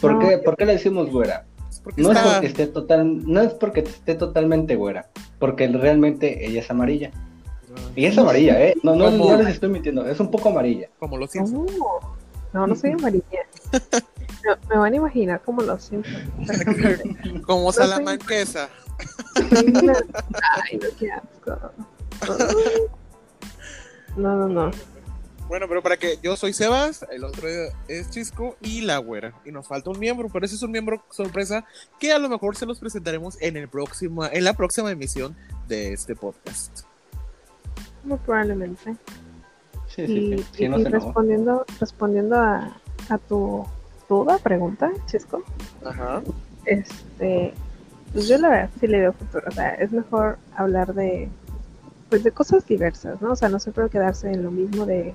¿Por 0.00 0.12
No, 0.14 0.18
qué, 0.28 0.38
¿Por 0.38 0.56
qué 0.56 0.64
le 0.66 0.72
decimos 0.72 1.10
güera? 1.10 1.46
No 1.96 2.12
es 2.12 2.18
porque 2.18 2.46
esté 2.46 2.66
total, 2.66 3.30
no 3.30 3.40
es 3.42 3.52
porque 3.52 3.80
esté 3.80 4.14
totalmente 4.14 4.74
güera, 4.76 5.10
porque 5.38 5.68
realmente 5.68 6.46
ella 6.46 6.60
es 6.60 6.70
amarilla. 6.70 7.10
Y 7.94 8.06
es 8.06 8.16
amarilla, 8.16 8.60
¿eh? 8.64 8.74
No, 8.82 8.94
no, 8.94 9.10
no 9.10 9.36
les 9.36 9.48
estoy 9.48 9.68
mintiendo, 9.68 10.06
es 10.06 10.18
un 10.18 10.30
poco 10.30 10.48
amarilla. 10.48 10.88
como 10.98 11.18
los 11.18 11.30
Simpsons. 11.30 11.72
Oh, 11.80 12.00
no, 12.54 12.66
no 12.66 12.74
soy 12.74 12.92
amarilla. 12.92 13.24
No, 14.44 14.56
me 14.68 14.76
van 14.76 14.92
a 14.92 14.96
imaginar 14.96 15.40
como 15.42 15.62
Simpsons. 15.78 16.28
exactamente. 16.40 17.42
Como 17.46 17.72
salamanquesa. 17.72 18.68
Ay, 19.50 20.78
no, 20.78 20.88
qué 20.98 21.10
asco. 21.12 21.72
No, 24.16 24.36
no, 24.36 24.48
no. 24.48 24.70
Bueno, 25.48 25.66
pero 25.68 25.82
para 25.82 25.96
que 25.98 26.18
yo 26.22 26.36
soy 26.36 26.52
Sebas, 26.54 27.04
el 27.10 27.22
otro 27.24 27.48
es 27.88 28.08
Chisco 28.10 28.56
y 28.62 28.80
la 28.80 28.98
güera. 28.98 29.34
Y 29.44 29.50
nos 29.52 29.66
falta 29.68 29.90
un 29.90 29.98
miembro, 29.98 30.28
pero 30.32 30.46
ese 30.46 30.54
es 30.54 30.62
un 30.62 30.70
miembro 30.70 31.02
sorpresa 31.10 31.64
que 31.98 32.12
a 32.12 32.18
lo 32.18 32.28
mejor 32.28 32.56
se 32.56 32.64
los 32.66 32.78
presentaremos 32.80 33.36
en 33.42 33.56
el 33.56 33.68
próximo, 33.68 34.24
en 34.24 34.44
la 34.44 34.54
próxima 34.54 34.90
emisión 34.90 35.36
de 35.68 35.92
este 35.92 36.14
podcast. 36.16 36.82
Muy 38.04 38.18
probablemente. 38.18 38.96
Sí, 39.94 40.02
Y, 40.02 40.06
sí, 40.06 40.36
sí. 40.38 40.46
Sí, 40.56 40.64
y- 40.64 40.68
no 40.68 40.78
respondiendo, 40.78 41.64
respondiendo 41.78 42.36
a, 42.36 42.80
a 43.10 43.18
tu 43.18 43.66
duda, 44.08 44.38
pregunta, 44.38 44.90
Chisco, 45.06 45.42
Ajá. 45.84 46.22
este, 46.64 47.54
pues 48.12 48.28
yo 48.28 48.38
la 48.38 48.48
verdad 48.48 48.70
sí 48.80 48.86
le 48.86 49.00
veo 49.00 49.12
futuro. 49.12 49.44
O 49.48 49.50
sea, 49.50 49.70
es 49.74 49.92
mejor 49.92 50.38
hablar 50.56 50.94
de, 50.94 51.28
pues 52.08 52.22
de 52.24 52.30
cosas 52.30 52.66
diversas, 52.66 53.20
¿no? 53.20 53.32
O 53.32 53.36
sea, 53.36 53.48
no 53.48 53.58
siempre 53.58 53.88
quedarse 53.90 54.30
en 54.30 54.42
lo 54.42 54.50
mismo 54.50 54.86
de, 54.86 55.14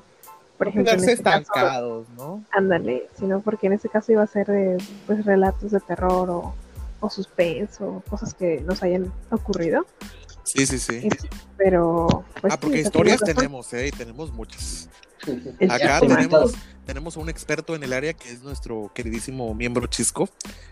por 0.58 0.68
No 0.68 0.72
ejemplo, 0.72 0.94
en 0.94 0.98
quedarse 0.98 1.12
este 1.14 1.24
caso, 1.24 1.40
estancados, 1.40 2.08
¿no? 2.18 2.44
ándale, 2.52 3.08
sino 3.18 3.42
porque 3.42 3.68
en 3.68 3.74
este 3.74 3.90
caso 3.90 4.12
iba 4.12 4.24
a 4.24 4.28
ser 4.28 4.48
de, 4.48 4.78
pues, 5.08 5.26
relatos 5.26 5.72
de 5.72 5.80
terror 5.80 6.30
o, 6.30 6.54
o 7.00 7.10
suspenso, 7.10 8.04
cosas 8.10 8.34
que 8.34 8.62
nos 8.62 8.84
hayan 8.84 9.12
ocurrido. 9.30 9.86
Sí, 10.44 10.66
sí, 10.66 10.80
sí. 10.80 11.08
Pero, 11.58 12.24
pues, 12.42 12.54
Ah, 12.54 12.58
porque 12.60 12.80
historias 12.80 13.22
tenemos, 13.22 13.72
¿eh? 13.74 13.88
Y 13.88 13.92
tenemos 13.92 14.34
muchas. 14.34 14.90
Acá 15.70 16.02
tenemos, 16.86 17.18
un 17.18 17.30
experto 17.30 17.76
en 17.76 17.84
el 17.84 17.94
área 17.94 18.14
que 18.14 18.32
es 18.32 18.42
nuestro 18.42 18.92
queridísimo 18.94 19.54
miembro 19.54 19.88
Chisco. 19.88 20.30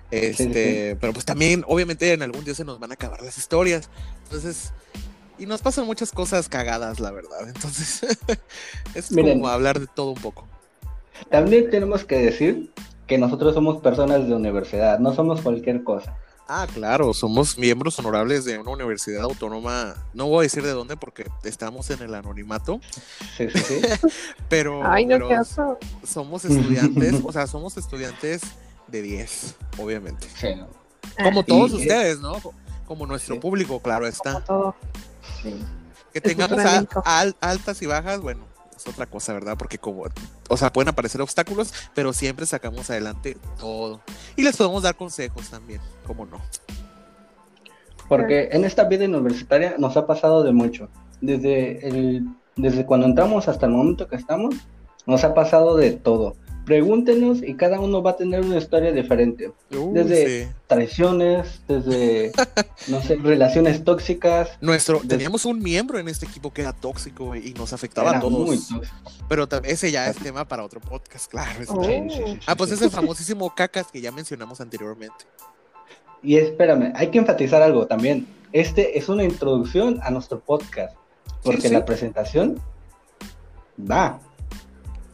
Este, 0.09 0.97
pero 0.99 1.13
pues 1.13 1.25
también, 1.25 1.63
obviamente, 1.67 2.13
en 2.13 2.21
algún 2.21 2.43
día 2.43 2.55
se 2.55 2.63
nos 2.63 2.79
van 2.79 2.91
a 2.91 2.93
acabar 2.95 3.21
las 3.21 3.37
historias. 3.37 3.89
Entonces, 4.23 4.71
y 5.37 5.45
nos 5.45 5.61
pasan 5.61 5.85
muchas 5.85 6.11
cosas 6.11 6.49
cagadas, 6.49 6.99
la 6.99 7.11
verdad. 7.11 7.47
Entonces, 7.47 8.01
es 8.95 9.11
Miren. 9.11 9.39
como 9.39 9.49
hablar 9.49 9.79
de 9.79 9.87
todo 9.87 10.11
un 10.11 10.21
poco. 10.21 10.47
También 11.29 11.69
tenemos 11.69 12.05
que 12.05 12.17
decir 12.17 12.71
que 13.05 13.17
nosotros 13.17 13.53
somos 13.53 13.81
personas 13.81 14.27
de 14.27 14.35
universidad, 14.35 14.99
no 14.99 15.13
somos 15.13 15.41
cualquier 15.41 15.83
cosa. 15.83 16.17
Ah, 16.49 16.65
claro, 16.73 17.13
somos 17.13 17.57
miembros 17.57 17.99
honorables 17.99 18.45
de 18.45 18.57
una 18.57 18.71
universidad 18.71 19.23
autónoma. 19.23 19.95
No 20.13 20.27
voy 20.27 20.39
a 20.39 20.43
decir 20.43 20.63
de 20.63 20.71
dónde 20.71 20.95
porque 20.95 21.25
estamos 21.43 21.89
en 21.89 22.01
el 22.01 22.15
anonimato, 22.15 22.79
Sí, 23.35 23.49
sí, 23.49 23.59
sí. 23.59 23.81
pero, 24.49 24.81
Ay, 24.89 25.05
no, 25.05 25.15
pero 25.15 25.27
qué 25.27 25.35
asco. 25.35 25.77
somos 26.05 26.45
estudiantes, 26.45 27.15
o 27.23 27.31
sea, 27.33 27.47
somos 27.47 27.75
estudiantes 27.75 28.41
de 28.87 29.01
10, 29.01 29.55
obviamente. 29.77 30.27
Sí, 30.39 30.55
¿no? 30.55 30.67
Como 31.21 31.41
Ah, 31.41 31.45
todos 31.45 31.71
y- 31.71 31.75
ustedes, 31.81 32.19
¿no? 32.19 32.39
Como 32.87 33.05
nuestro 33.05 33.35
Sí. 33.35 33.41
público, 33.41 33.81
claro 33.81 34.01
como 34.05 34.09
está. 34.09 34.39
todo. 34.45 34.75
Sí. 35.43 35.53
Que 36.13 36.19
Es 36.19 36.23
tengamos 36.23 36.59
a- 37.05 37.33
altas 37.41 37.81
y 37.81 37.85
bajas, 37.85 38.21
bueno, 38.21 38.45
es 38.77 38.88
otra 38.88 39.05
cosa, 39.05 39.34
¿verdad? 39.34 39.57
Porque 39.57 39.77
como, 39.77 40.05
o 40.50 40.57
sea, 40.57 40.72
pueden 40.72 40.89
aparecer 40.89 41.22
obstáculos, 41.22 41.74
pero 41.93 42.13
siempre 42.13 42.46
sacamos 42.46 42.89
adelante 42.89 43.38
todo. 43.60 44.01
Y 44.36 44.43
les 44.43 44.55
podemos 44.55 44.84
dar 44.84 44.96
consejos 44.96 45.50
también, 45.50 45.81
como 46.05 46.25
no. 46.25 46.39
Porque 48.07 48.50
en 48.51 48.63
esta 48.63 48.86
vida 48.86 49.05
universitaria 49.05 49.75
nos 49.77 49.98
ha 49.98 50.07
pasado 50.07 50.43
de 50.43 50.53
mucho. 50.53 50.89
Desde, 51.19 51.88
el, 51.88 52.27
desde 52.55 52.86
cuando 52.86 53.07
entramos 53.07 53.48
hasta 53.48 53.65
el 53.65 53.74
momento 53.74 54.07
que 54.07 54.15
estamos, 54.15 54.55
nos 55.05 55.24
ha 55.24 55.34
pasado 55.34 55.75
de 55.75 55.91
todo. 55.91 56.36
Pregúntenos 56.67 57.41
y 57.41 57.53
cada 57.55 57.79
uno 57.79 58.03
va 58.03 58.12
a 58.12 58.15
tener 58.17 58.41
una 58.41 58.57
historia 58.57 58.91
diferente. 58.91 59.53
Uy, 59.71 59.93
Desde- 59.93 60.43
sí. 60.43 60.51
Traiciones, 60.67 61.62
desde, 61.65 62.33
no 62.89 63.01
sé, 63.01 63.15
relaciones 63.15 63.86
tóxicas. 63.86 64.50
Nuestro, 64.59 65.00
teníamos 65.07 65.45
un 65.45 65.59
miembro 65.59 65.97
en 65.97 66.09
este 66.09 66.25
equipo 66.25 66.51
que 66.51 66.62
era 66.63 66.74
tóxico 66.74 67.38
y 67.38 67.53
nos 67.53 67.71
afectaba 67.71 68.09
Era 68.09 68.17
a 68.19 68.21
todos. 68.21 68.45
muy. 68.45 68.59
Pero 69.29 69.47
ese 69.63 69.91
ya 69.91 70.09
es 70.09 70.17
tema 70.17 70.45
para 70.45 70.65
otro 70.65 70.81
podcast, 70.81 71.31
claro. 71.31 71.51
Oh. 71.69 71.86
Sí, 71.86 72.01
sí, 72.09 72.21
sí, 72.25 72.39
Ah, 72.45 72.55
pues 72.57 72.69
sí. 72.69 72.75
es 72.75 72.81
el 72.81 72.91
famosísimo 72.91 73.55
cacas 73.55 73.88
que 73.89 74.01
ya 74.01 74.12
mencionamos 74.12 74.59
anteriormente. 74.59 75.15
Y 76.21 76.36
espérame, 76.36 76.91
hay 76.95 77.07
que 77.12 77.17
enfatizar 77.19 77.62
algo 77.62 77.88
también. 77.88 78.27
Este 78.51 78.97
es 79.00 79.07
una 79.07 79.24
introducción 79.24 80.00
a 80.03 80.12
nuestro 80.12 80.41
podcast, 80.41 80.93
porque 81.43 81.62
Sí, 81.62 81.67
sí. 81.69 81.74
la 81.74 81.86
presentación 81.86 82.59
va. 83.79 84.19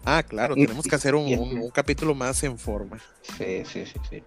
Ah, 0.06 0.24
claro, 0.24 0.56
Y- 0.58 0.66
tenemos 0.66 0.86
que 0.86 0.96
hacer 0.96 1.16
un, 1.16 1.28
y- 1.28 1.36
un- 1.36 1.58
un 1.60 1.70
capítulo 1.70 2.14
más 2.16 2.44
en 2.44 2.58
forma. 2.58 3.00
Sí, 3.38 3.64
sí, 3.66 3.86
sí, 3.86 4.00
sí. 4.10 4.24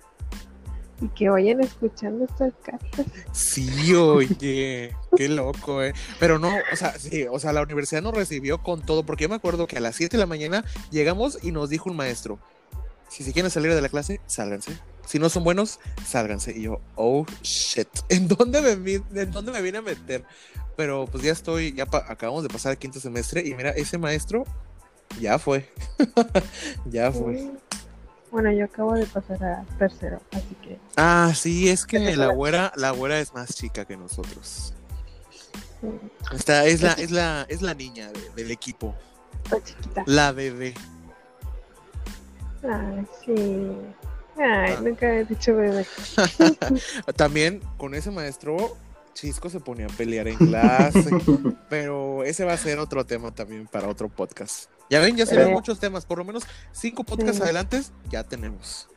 Y 1.03 1.09
que 1.09 1.29
vayan 1.29 1.61
escuchando 1.61 2.25
estas 2.25 2.55
cartas. 2.65 3.05
Sí, 3.33 3.93
oye, 3.95 4.97
qué 5.15 5.29
loco, 5.29 5.83
eh. 5.83 5.93
Pero 6.19 6.39
no, 6.39 6.49
o 6.73 6.77
sea, 6.77 6.99
sí, 6.99 7.27
o 7.31 7.39
sea, 7.39 7.53
la 7.53 7.61
universidad 7.63 8.01
nos 8.01 8.15
recibió 8.15 8.63
con 8.63 8.81
todo, 8.81 9.05
porque 9.05 9.25
yo 9.25 9.29
me 9.29 9.35
acuerdo 9.35 9.67
que 9.67 9.77
a 9.77 9.81
las 9.81 9.97
7 9.97 10.17
de 10.17 10.23
la 10.23 10.27
mañana 10.27 10.65
llegamos 10.91 11.39
y 11.43 11.53
nos 11.53 11.69
dijo 11.69 11.91
un 11.91 11.97
maestro, 11.97 12.39
si 13.11 13.25
se 13.25 13.33
quieren 13.35 13.51
salir 13.51 13.75
de 13.75 13.83
la 13.83 13.91
clase, 13.91 14.21
sálganse. 14.27 14.73
Si 15.07 15.19
no 15.19 15.29
son 15.29 15.45
buenos, 15.45 15.79
sálganse. 16.07 16.53
Y 16.57 16.63
yo, 16.63 16.81
oh, 16.95 17.27
shit, 17.43 17.89
¿en 18.09 18.27
dónde 18.29 18.63
me, 18.63 18.77
vi- 18.77 19.03
en 19.15 19.31
dónde 19.31 19.53
me 19.53 19.61
vine 19.61 19.79
a 19.79 19.83
meter? 19.83 20.25
Pero 20.79 21.05
pues 21.07 21.23
ya 21.23 21.33
estoy, 21.33 21.75
ya 21.75 21.85
acabamos 21.85 22.43
de 22.43 22.49
pasar 22.49 22.73
el 22.73 22.79
quinto 22.79 23.01
semestre 23.01 23.43
y 23.47 23.55
mira, 23.55 23.71
ese 23.71 23.99
maestro 23.99 24.45
ya 25.21 25.39
fue, 25.39 25.69
ya 26.87 27.11
fue. 27.13 27.51
Bueno, 28.31 28.53
yo 28.53 28.65
acabo 28.67 28.95
de 28.95 29.07
pasar 29.07 29.43
a 29.45 29.65
tercero, 29.79 30.21
así 30.33 30.55
que 30.63 30.79
Ah, 30.97 31.33
sí, 31.35 31.69
es 31.71 31.87
que 31.87 32.15
la 32.17 32.29
güera, 32.29 32.73
la 32.77 32.91
güera 32.91 33.19
es 33.21 33.33
más 33.33 33.55
chica 33.55 33.85
que 33.85 33.97
nosotros. 33.97 34.75
Esta 36.35 36.67
es 36.67 36.83
la, 36.83 36.93
es 36.93 37.11
la, 37.11 37.47
es 37.49 37.63
la 37.63 37.75
niña 37.75 38.11
de- 38.11 38.31
del 38.43 38.51
equipo, 38.51 38.95
está 39.45 39.63
chiquita. 39.63 40.03
la 40.07 40.33
bebé. 40.33 40.75
Ay, 42.63 43.07
sí. 43.25 43.33
Ay, 44.39 44.75
Ah. 44.77 44.81
nunca 44.83 45.07
he 45.15 45.25
dicho 45.25 45.55
bebé. 45.55 45.87
También 47.17 47.63
con 47.79 47.95
ese 47.95 48.11
maestro, 48.11 48.77
Chisco 49.17 49.49
se 49.49 49.61
ponía 49.61 49.87
a 49.87 49.89
pelear 49.89 50.29
en 50.29 50.37
clase. 50.37 51.09
pero 51.71 52.23
ese 52.23 52.45
va 52.45 52.53
a 52.53 52.57
ser 52.59 52.79
otro 52.79 53.07
tema 53.07 53.35
también 53.35 53.67
para 53.67 53.89
otro 53.89 54.11
podcast. 54.11 54.71
Ya 54.91 55.01
ven, 55.01 55.17
ya 55.17 55.25
se 55.25 55.37
ven 55.37 55.53
muchos 55.53 55.81
temas. 55.81 56.05
Por 56.05 56.19
lo 56.19 56.25
menos 56.25 56.45
cinco 56.73 57.03
podcasts 57.03 57.39
Sí. 57.39 57.43
adelante 57.43 57.83
ya 58.11 58.25
tenemos. 58.25 58.89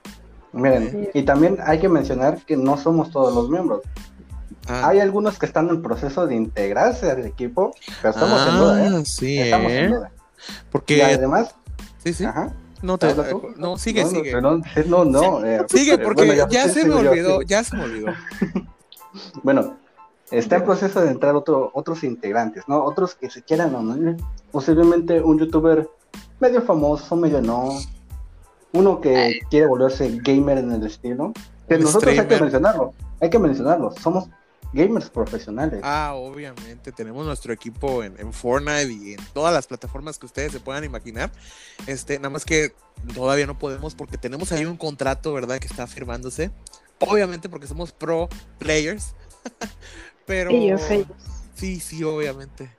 Miren, 0.52 1.10
y 1.14 1.24
también 1.24 1.58
hay 1.66 1.80
que 1.80 1.88
mencionar 1.88 2.44
que 2.46 2.58
no 2.58 2.78
somos 2.78 3.12
todos 3.12 3.34
los 3.34 3.50
miembros. 3.50 3.82
Ah, 4.68 4.90
Hay 4.90 5.00
algunos 5.00 5.40
que 5.40 5.46
están 5.46 5.70
en 5.70 5.82
proceso 5.82 6.28
de 6.28 6.36
integrarse 6.36 7.10
al 7.10 7.26
equipo, 7.26 7.74
pero 8.02 8.14
estamos 8.14 8.48
en 8.48 8.58
duda, 8.58 8.86
¿eh? 8.86 8.90
ah, 8.94 9.02
sí, 9.06 9.40
Estamos 9.40 9.72
¿eh? 9.72 9.80
en 9.86 9.92
duda. 9.92 10.12
Y 10.12 10.52
Porque, 10.72 11.04
además, 11.04 11.56
sí, 12.04 12.14
sí. 12.14 12.26
ajá. 12.26 12.54
No, 12.82 12.98
te, 12.98 13.14
no, 13.58 13.78
sigue, 13.78 14.04
no, 14.04 14.10
sigue. 14.10 14.42
No, 14.42 14.62
no, 14.86 15.06
no, 15.06 15.46
eh, 15.46 15.66
Sigue, 15.70 15.94
eh, 15.94 15.98
porque 15.98 16.26
bueno, 16.26 16.48
ya, 16.50 16.68
se 16.70 16.84
me 16.86 16.90
yo, 16.92 17.10
olvidó, 17.10 17.40
sí. 17.40 17.46
ya 17.48 17.64
se 17.64 17.76
me 17.78 17.84
olvidó. 17.84 18.08
Bueno, 19.42 19.78
está 20.32 20.58
en 20.58 20.66
proceso 20.66 21.02
de 21.02 21.12
entrar 21.12 21.36
otro, 21.36 21.72
otros 21.74 22.04
integrantes, 22.04 22.64
¿no? 22.68 22.84
Otros 22.84 23.16
que 23.16 23.30
se 23.30 23.42
quieran 23.44 23.76
unir. 23.76 24.18
Posiblemente 24.52 25.22
un 25.22 25.40
youtuber 25.40 25.90
medio 26.40 26.62
famoso, 26.62 27.16
medio 27.16 27.42
no. 27.42 27.80
Uno 28.72 29.02
que 29.02 29.40
quiere 29.50 29.66
volverse 29.66 30.20
gamer 30.24 30.60
en 30.60 30.72
el 30.72 30.86
estilo. 30.86 31.34
Que 31.68 31.76
Un 31.76 31.84
nosotros 31.84 32.18
hay 32.18 32.28
que 32.28 32.40
mencionarlo. 32.40 32.94
Hay 33.20 33.30
que 33.30 33.40
mencionarlo. 33.40 33.92
Somos 34.00 34.30
gamers 34.74 35.10
profesionales. 35.10 35.82
Ah, 35.84 36.14
obviamente, 36.16 36.92
tenemos 36.92 37.26
nuestro 37.26 37.52
equipo 37.52 38.04
en, 38.04 38.20
en 38.20 38.32
Fortnite 38.32 38.92
y 38.92 39.14
en 39.14 39.20
todas 39.34 39.54
las 39.54 39.66
plataformas 39.66 40.20
que 40.20 40.28
ustedes 40.28 40.52
se 40.52 40.60
puedan 40.60 40.84
imaginar. 40.84 41.32
Este, 41.88 42.18
nada 42.18 42.30
más 42.30 42.46
que 42.46 42.74
todavía 43.16 43.48
no 43.48 43.58
podemos 43.58 43.96
porque 43.96 44.18
tenemos 44.18 44.52
ahí 44.52 44.66
un 44.66 44.78
contrato, 44.78 45.34
¿verdad? 45.34 45.60
Que 45.60 45.68
está 45.68 45.88
firmándose. 45.88 46.52
Obviamente 47.00 47.50
porque 47.50 47.68
somos 47.68 47.92
pro 47.92 48.30
players. 48.60 49.16
Pero 50.30 50.52
Ellos, 50.52 50.82
ellos. 50.92 51.08
sí, 51.56 51.80
sí, 51.80 52.04
obviamente. 52.04 52.70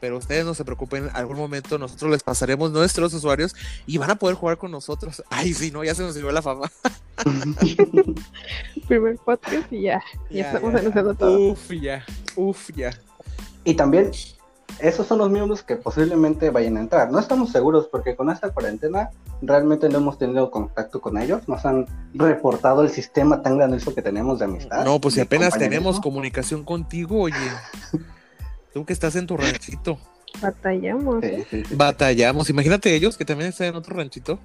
Pero 0.00 0.16
ustedes 0.16 0.44
no 0.44 0.54
se 0.54 0.64
preocupen, 0.64 1.08
en 1.08 1.16
algún 1.16 1.36
momento 1.36 1.76
nosotros 1.76 2.08
les 2.12 2.22
pasaremos 2.22 2.70
nuestros 2.70 3.12
usuarios 3.12 3.52
y 3.84 3.98
van 3.98 4.12
a 4.12 4.14
poder 4.14 4.36
jugar 4.36 4.58
con 4.58 4.70
nosotros. 4.70 5.20
Ay, 5.30 5.52
sí, 5.52 5.72
no, 5.72 5.82
ya 5.82 5.92
se 5.92 6.02
nos 6.04 6.14
subió 6.14 6.30
la 6.30 6.40
fama. 6.40 6.70
Primer 8.86 9.16
podcast 9.16 9.72
y 9.72 9.82
ya. 9.82 10.00
Ya, 10.30 10.36
Ya, 10.36 10.46
estamos 10.46 10.72
ya, 10.72 10.78
anunciando 10.78 11.14
todo. 11.14 11.50
Uf, 11.50 11.70
ya, 11.72 12.04
uf, 12.36 12.70
ya. 12.76 12.96
Y 13.64 13.74
también, 13.74 14.12
esos 14.82 15.06
son 15.06 15.18
los 15.18 15.30
miembros 15.30 15.62
que 15.62 15.76
posiblemente 15.76 16.50
vayan 16.50 16.76
a 16.76 16.80
entrar. 16.80 17.10
No 17.10 17.18
estamos 17.18 17.50
seguros 17.50 17.88
porque 17.90 18.16
con 18.16 18.30
esta 18.30 18.50
cuarentena 18.50 19.10
realmente 19.42 19.88
no 19.88 19.98
hemos 19.98 20.18
tenido 20.18 20.50
contacto 20.50 21.00
con 21.00 21.18
ellos. 21.18 21.48
Nos 21.48 21.64
han 21.64 21.86
reportado 22.14 22.82
el 22.82 22.90
sistema 22.90 23.42
tan 23.42 23.56
grandioso 23.56 23.94
que 23.94 24.02
tenemos 24.02 24.38
de 24.38 24.46
amistad. 24.46 24.84
No, 24.84 25.00
pues 25.00 25.14
si 25.14 25.20
apenas 25.20 25.56
tenemos 25.56 26.00
comunicación 26.00 26.64
contigo, 26.64 27.22
oye. 27.22 27.36
Tú 28.72 28.84
que 28.84 28.92
estás 28.92 29.16
en 29.16 29.26
tu 29.26 29.36
ranchito. 29.36 29.98
Batallamos. 30.40 31.20
Sí, 31.22 31.26
¿eh? 31.26 31.46
sí, 31.50 31.64
sí, 31.64 31.74
Batallamos. 31.74 32.48
Imagínate 32.50 32.94
ellos 32.94 33.16
que 33.16 33.24
también 33.24 33.50
están 33.50 33.68
en 33.68 33.76
otro 33.76 33.96
ranchito. 33.96 34.38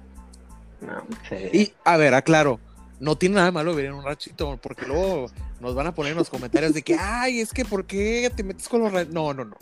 No. 0.80 1.02
sí. 1.28 1.36
Y, 1.52 1.72
a 1.84 1.96
ver, 1.96 2.14
aclaro. 2.14 2.58
No 2.98 3.16
tiene 3.16 3.36
nada 3.36 3.46
de 3.46 3.52
malo 3.52 3.72
vivir 3.72 3.86
en 3.86 3.94
un 3.94 4.04
ranchito, 4.04 4.58
porque 4.62 4.86
luego 4.86 5.30
nos 5.60 5.74
van 5.74 5.86
a 5.86 5.94
poner 5.94 6.12
en 6.12 6.18
los 6.18 6.30
comentarios 6.30 6.72
de 6.72 6.82
que, 6.82 6.96
ay, 6.98 7.40
es 7.40 7.52
que, 7.52 7.64
¿por 7.64 7.84
qué 7.84 8.32
te 8.34 8.42
metes 8.42 8.68
con 8.68 8.80
los 8.80 8.90
ranchitos? 8.90 9.14
No, 9.14 9.34
no, 9.34 9.44
no. 9.44 9.56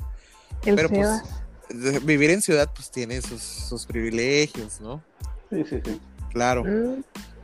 El 0.64 0.76
Pero 0.76 0.88
pues, 0.88 1.08
Sebas. 1.68 2.04
vivir 2.04 2.30
en 2.30 2.42
ciudad, 2.42 2.70
pues 2.75 2.90
tiene 2.90 3.20
sus, 3.23 3.42
sus 3.42 3.87
privilegios, 3.87 4.80
¿no? 4.80 5.02
Sí, 5.50 5.64
sí, 5.68 5.80
sí. 5.84 6.00
Claro. 6.32 6.64
Mm, 6.64 7.02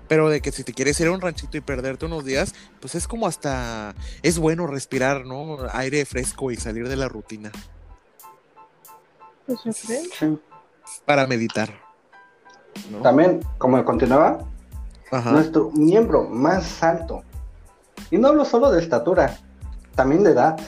Pero 0.09 0.29
de 0.29 0.41
que 0.41 0.51
si 0.53 0.65
te 0.65 0.73
quieres 0.73 0.99
ir 1.01 1.07
a 1.07 1.13
un 1.13 1.21
ranchito 1.21 1.57
y 1.57 1.61
perderte 1.61 2.07
unos 2.07 2.25
días, 2.25 2.55
pues 2.81 2.95
es 2.95 3.07
como 3.07 3.27
hasta. 3.27 3.95
Es 4.23 4.39
bueno 4.39 4.67
respirar, 4.67 5.25
¿no? 5.27 5.59
Aire 5.73 6.05
fresco 6.05 6.51
y 6.51 6.57
salir 6.57 6.89
de 6.89 6.97
la 6.97 7.09
rutina. 7.09 7.53
pues. 9.47 9.61
Sí. 9.77 10.39
Para 11.05 11.27
meditar. 11.27 11.73
¿no? 12.91 13.03
También, 13.03 13.41
como 13.59 13.85
continuaba, 13.85 14.45
Ajá. 15.11 15.33
nuestro 15.33 15.71
miembro 15.73 16.25
más 16.29 16.83
alto. 16.83 17.23
Y 18.11 18.19
no 18.19 18.29
hablo 18.29 18.45
solo 18.45 18.71
de 18.71 18.81
estatura, 18.81 19.39
también 19.95 20.23
de 20.25 20.31
edad, 20.33 20.59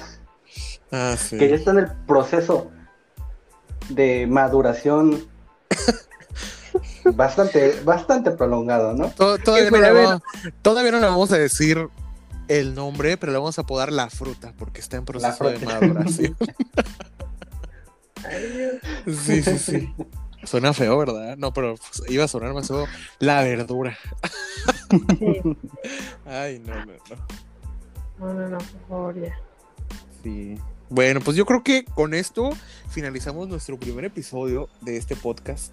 Ah, 0.92 1.16
sí. 1.18 1.38
que 1.38 1.48
ya 1.48 1.56
está 1.56 1.70
en 1.72 1.78
el 1.78 1.90
proceso 2.06 2.70
de 3.88 4.26
maduración 4.28 5.26
bastante, 7.14 7.80
bastante 7.84 8.30
prolongado, 8.32 8.94
¿no? 8.94 9.08
To- 9.10 9.38
Todavía, 9.38 9.70
no 9.70 9.78
de- 9.80 9.92
vamos, 10.04 10.22
todavía 10.62 10.92
no 10.92 11.00
le 11.00 11.06
vamos 11.06 11.32
a 11.32 11.38
decir 11.38 11.88
el 12.48 12.74
nombre, 12.74 13.16
pero 13.16 13.32
le 13.32 13.38
vamos 13.38 13.58
a 13.58 13.62
apodar 13.62 13.92
la 13.92 14.10
fruta, 14.10 14.52
porque 14.58 14.80
está 14.80 14.96
en 14.98 15.04
proceso 15.04 15.44
de 15.48 15.58
maduración. 15.60 16.36
Sí, 19.06 19.42
sí, 19.42 19.58
sí. 19.58 19.94
Suena 20.44 20.72
feo, 20.72 20.96
¿verdad? 20.98 21.36
No, 21.36 21.52
pero 21.52 21.74
pues, 21.76 22.08
iba 22.10 22.24
a 22.24 22.28
sonar 22.28 22.52
más 22.54 22.68
feo 22.68 22.86
la 23.18 23.42
verdura. 23.42 23.96
Ay, 26.24 26.60
no, 26.64 26.74
no, 26.74 26.92
no. 26.92 26.96
No, 28.18 28.34
no, 28.34 28.48
no, 28.48 28.58
por 28.58 28.88
favor, 28.88 29.20
ya. 29.20 29.34
Sí. 30.22 30.58
Bueno, 30.92 31.20
pues 31.20 31.38
yo 31.38 31.46
creo 31.46 31.64
que 31.64 31.86
con 31.86 32.12
esto 32.12 32.50
finalizamos 32.90 33.48
nuestro 33.48 33.80
primer 33.80 34.04
episodio 34.04 34.68
de 34.82 34.98
este 34.98 35.16
podcast 35.16 35.72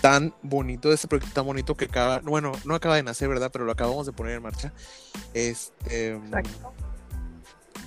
tan 0.00 0.34
bonito, 0.42 0.88
de 0.88 0.96
este 0.96 1.06
proyecto 1.06 1.32
tan 1.32 1.46
bonito 1.46 1.76
que 1.76 1.84
acaba, 1.84 2.18
bueno, 2.18 2.50
no 2.64 2.74
acaba 2.74 2.96
de 2.96 3.04
nacer, 3.04 3.28
¿verdad? 3.28 3.50
Pero 3.52 3.66
lo 3.66 3.70
acabamos 3.70 4.04
de 4.04 4.10
poner 4.10 4.34
en 4.34 4.42
marcha. 4.42 4.72
Este, 5.32 6.14
Exacto. 6.14 6.72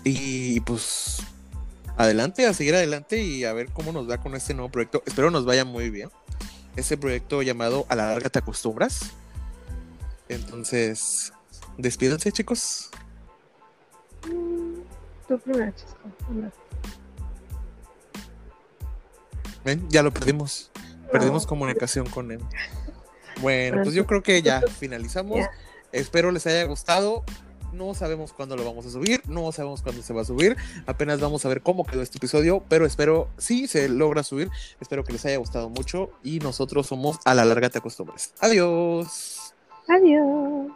y 0.05 0.61
pues 0.61 1.17
adelante, 1.97 2.47
a 2.47 2.53
seguir 2.53 2.73
adelante 2.73 3.21
y 3.21 3.43
a 3.43 3.51
ver 3.51 3.67
cómo 3.73 3.91
nos 3.91 4.09
va 4.09 4.19
con 4.19 4.33
este 4.33 4.53
nuevo 4.53 4.69
proyecto. 4.69 5.03
Espero 5.05 5.31
nos 5.31 5.43
vaya 5.43 5.65
muy 5.65 5.89
bien. 5.89 6.09
Este 6.77 6.95
proyecto 6.95 7.41
llamado 7.41 7.85
A 7.89 7.95
la 7.95 8.07
larga 8.07 8.29
te 8.29 8.39
acostumbras. 8.39 9.11
Entonces, 10.29 11.33
despídense, 11.77 12.31
chicos. 12.31 12.91
Ven, 19.63 19.87
ya 19.89 20.03
lo 20.03 20.13
perdimos. 20.13 20.71
Perdimos 21.11 21.47
comunicación 21.47 22.07
con 22.09 22.31
él. 22.31 22.39
Bueno, 23.41 23.81
pues 23.83 23.95
yo 23.95 24.05
creo 24.05 24.23
que 24.23 24.41
ya 24.41 24.61
finalizamos. 24.61 25.45
Espero 25.91 26.31
les 26.31 26.45
haya 26.47 26.63
gustado. 26.65 27.23
No 27.73 27.93
sabemos 27.93 28.31
cuándo 28.31 28.55
lo 28.55 28.63
vamos 28.63 28.85
a 28.85 28.89
subir, 28.89 29.21
no 29.27 29.51
sabemos 29.51 29.81
cuándo 29.81 30.01
se 30.01 30.13
va 30.13 30.21
a 30.21 30.25
subir. 30.25 30.55
Apenas 30.85 31.19
vamos 31.19 31.45
a 31.45 31.49
ver 31.49 31.61
cómo 31.61 31.83
quedó 31.83 32.01
este 32.01 32.19
episodio, 32.19 32.63
pero 32.69 32.85
espero, 32.85 33.27
si 33.37 33.67
se 33.67 33.89
logra 33.89 34.23
subir, 34.23 34.49
espero 34.79 35.03
que 35.03 35.11
les 35.11 35.25
haya 35.25 35.37
gustado 35.37 35.69
mucho 35.69 36.11
y 36.23 36.39
nosotros 36.39 36.87
somos 36.87 37.19
a 37.25 37.33
la 37.33 37.43
larga 37.43 37.69
te 37.69 37.79
acostumbres. 37.79 38.33
Adiós. 38.39 39.53
Adiós. 39.89 40.71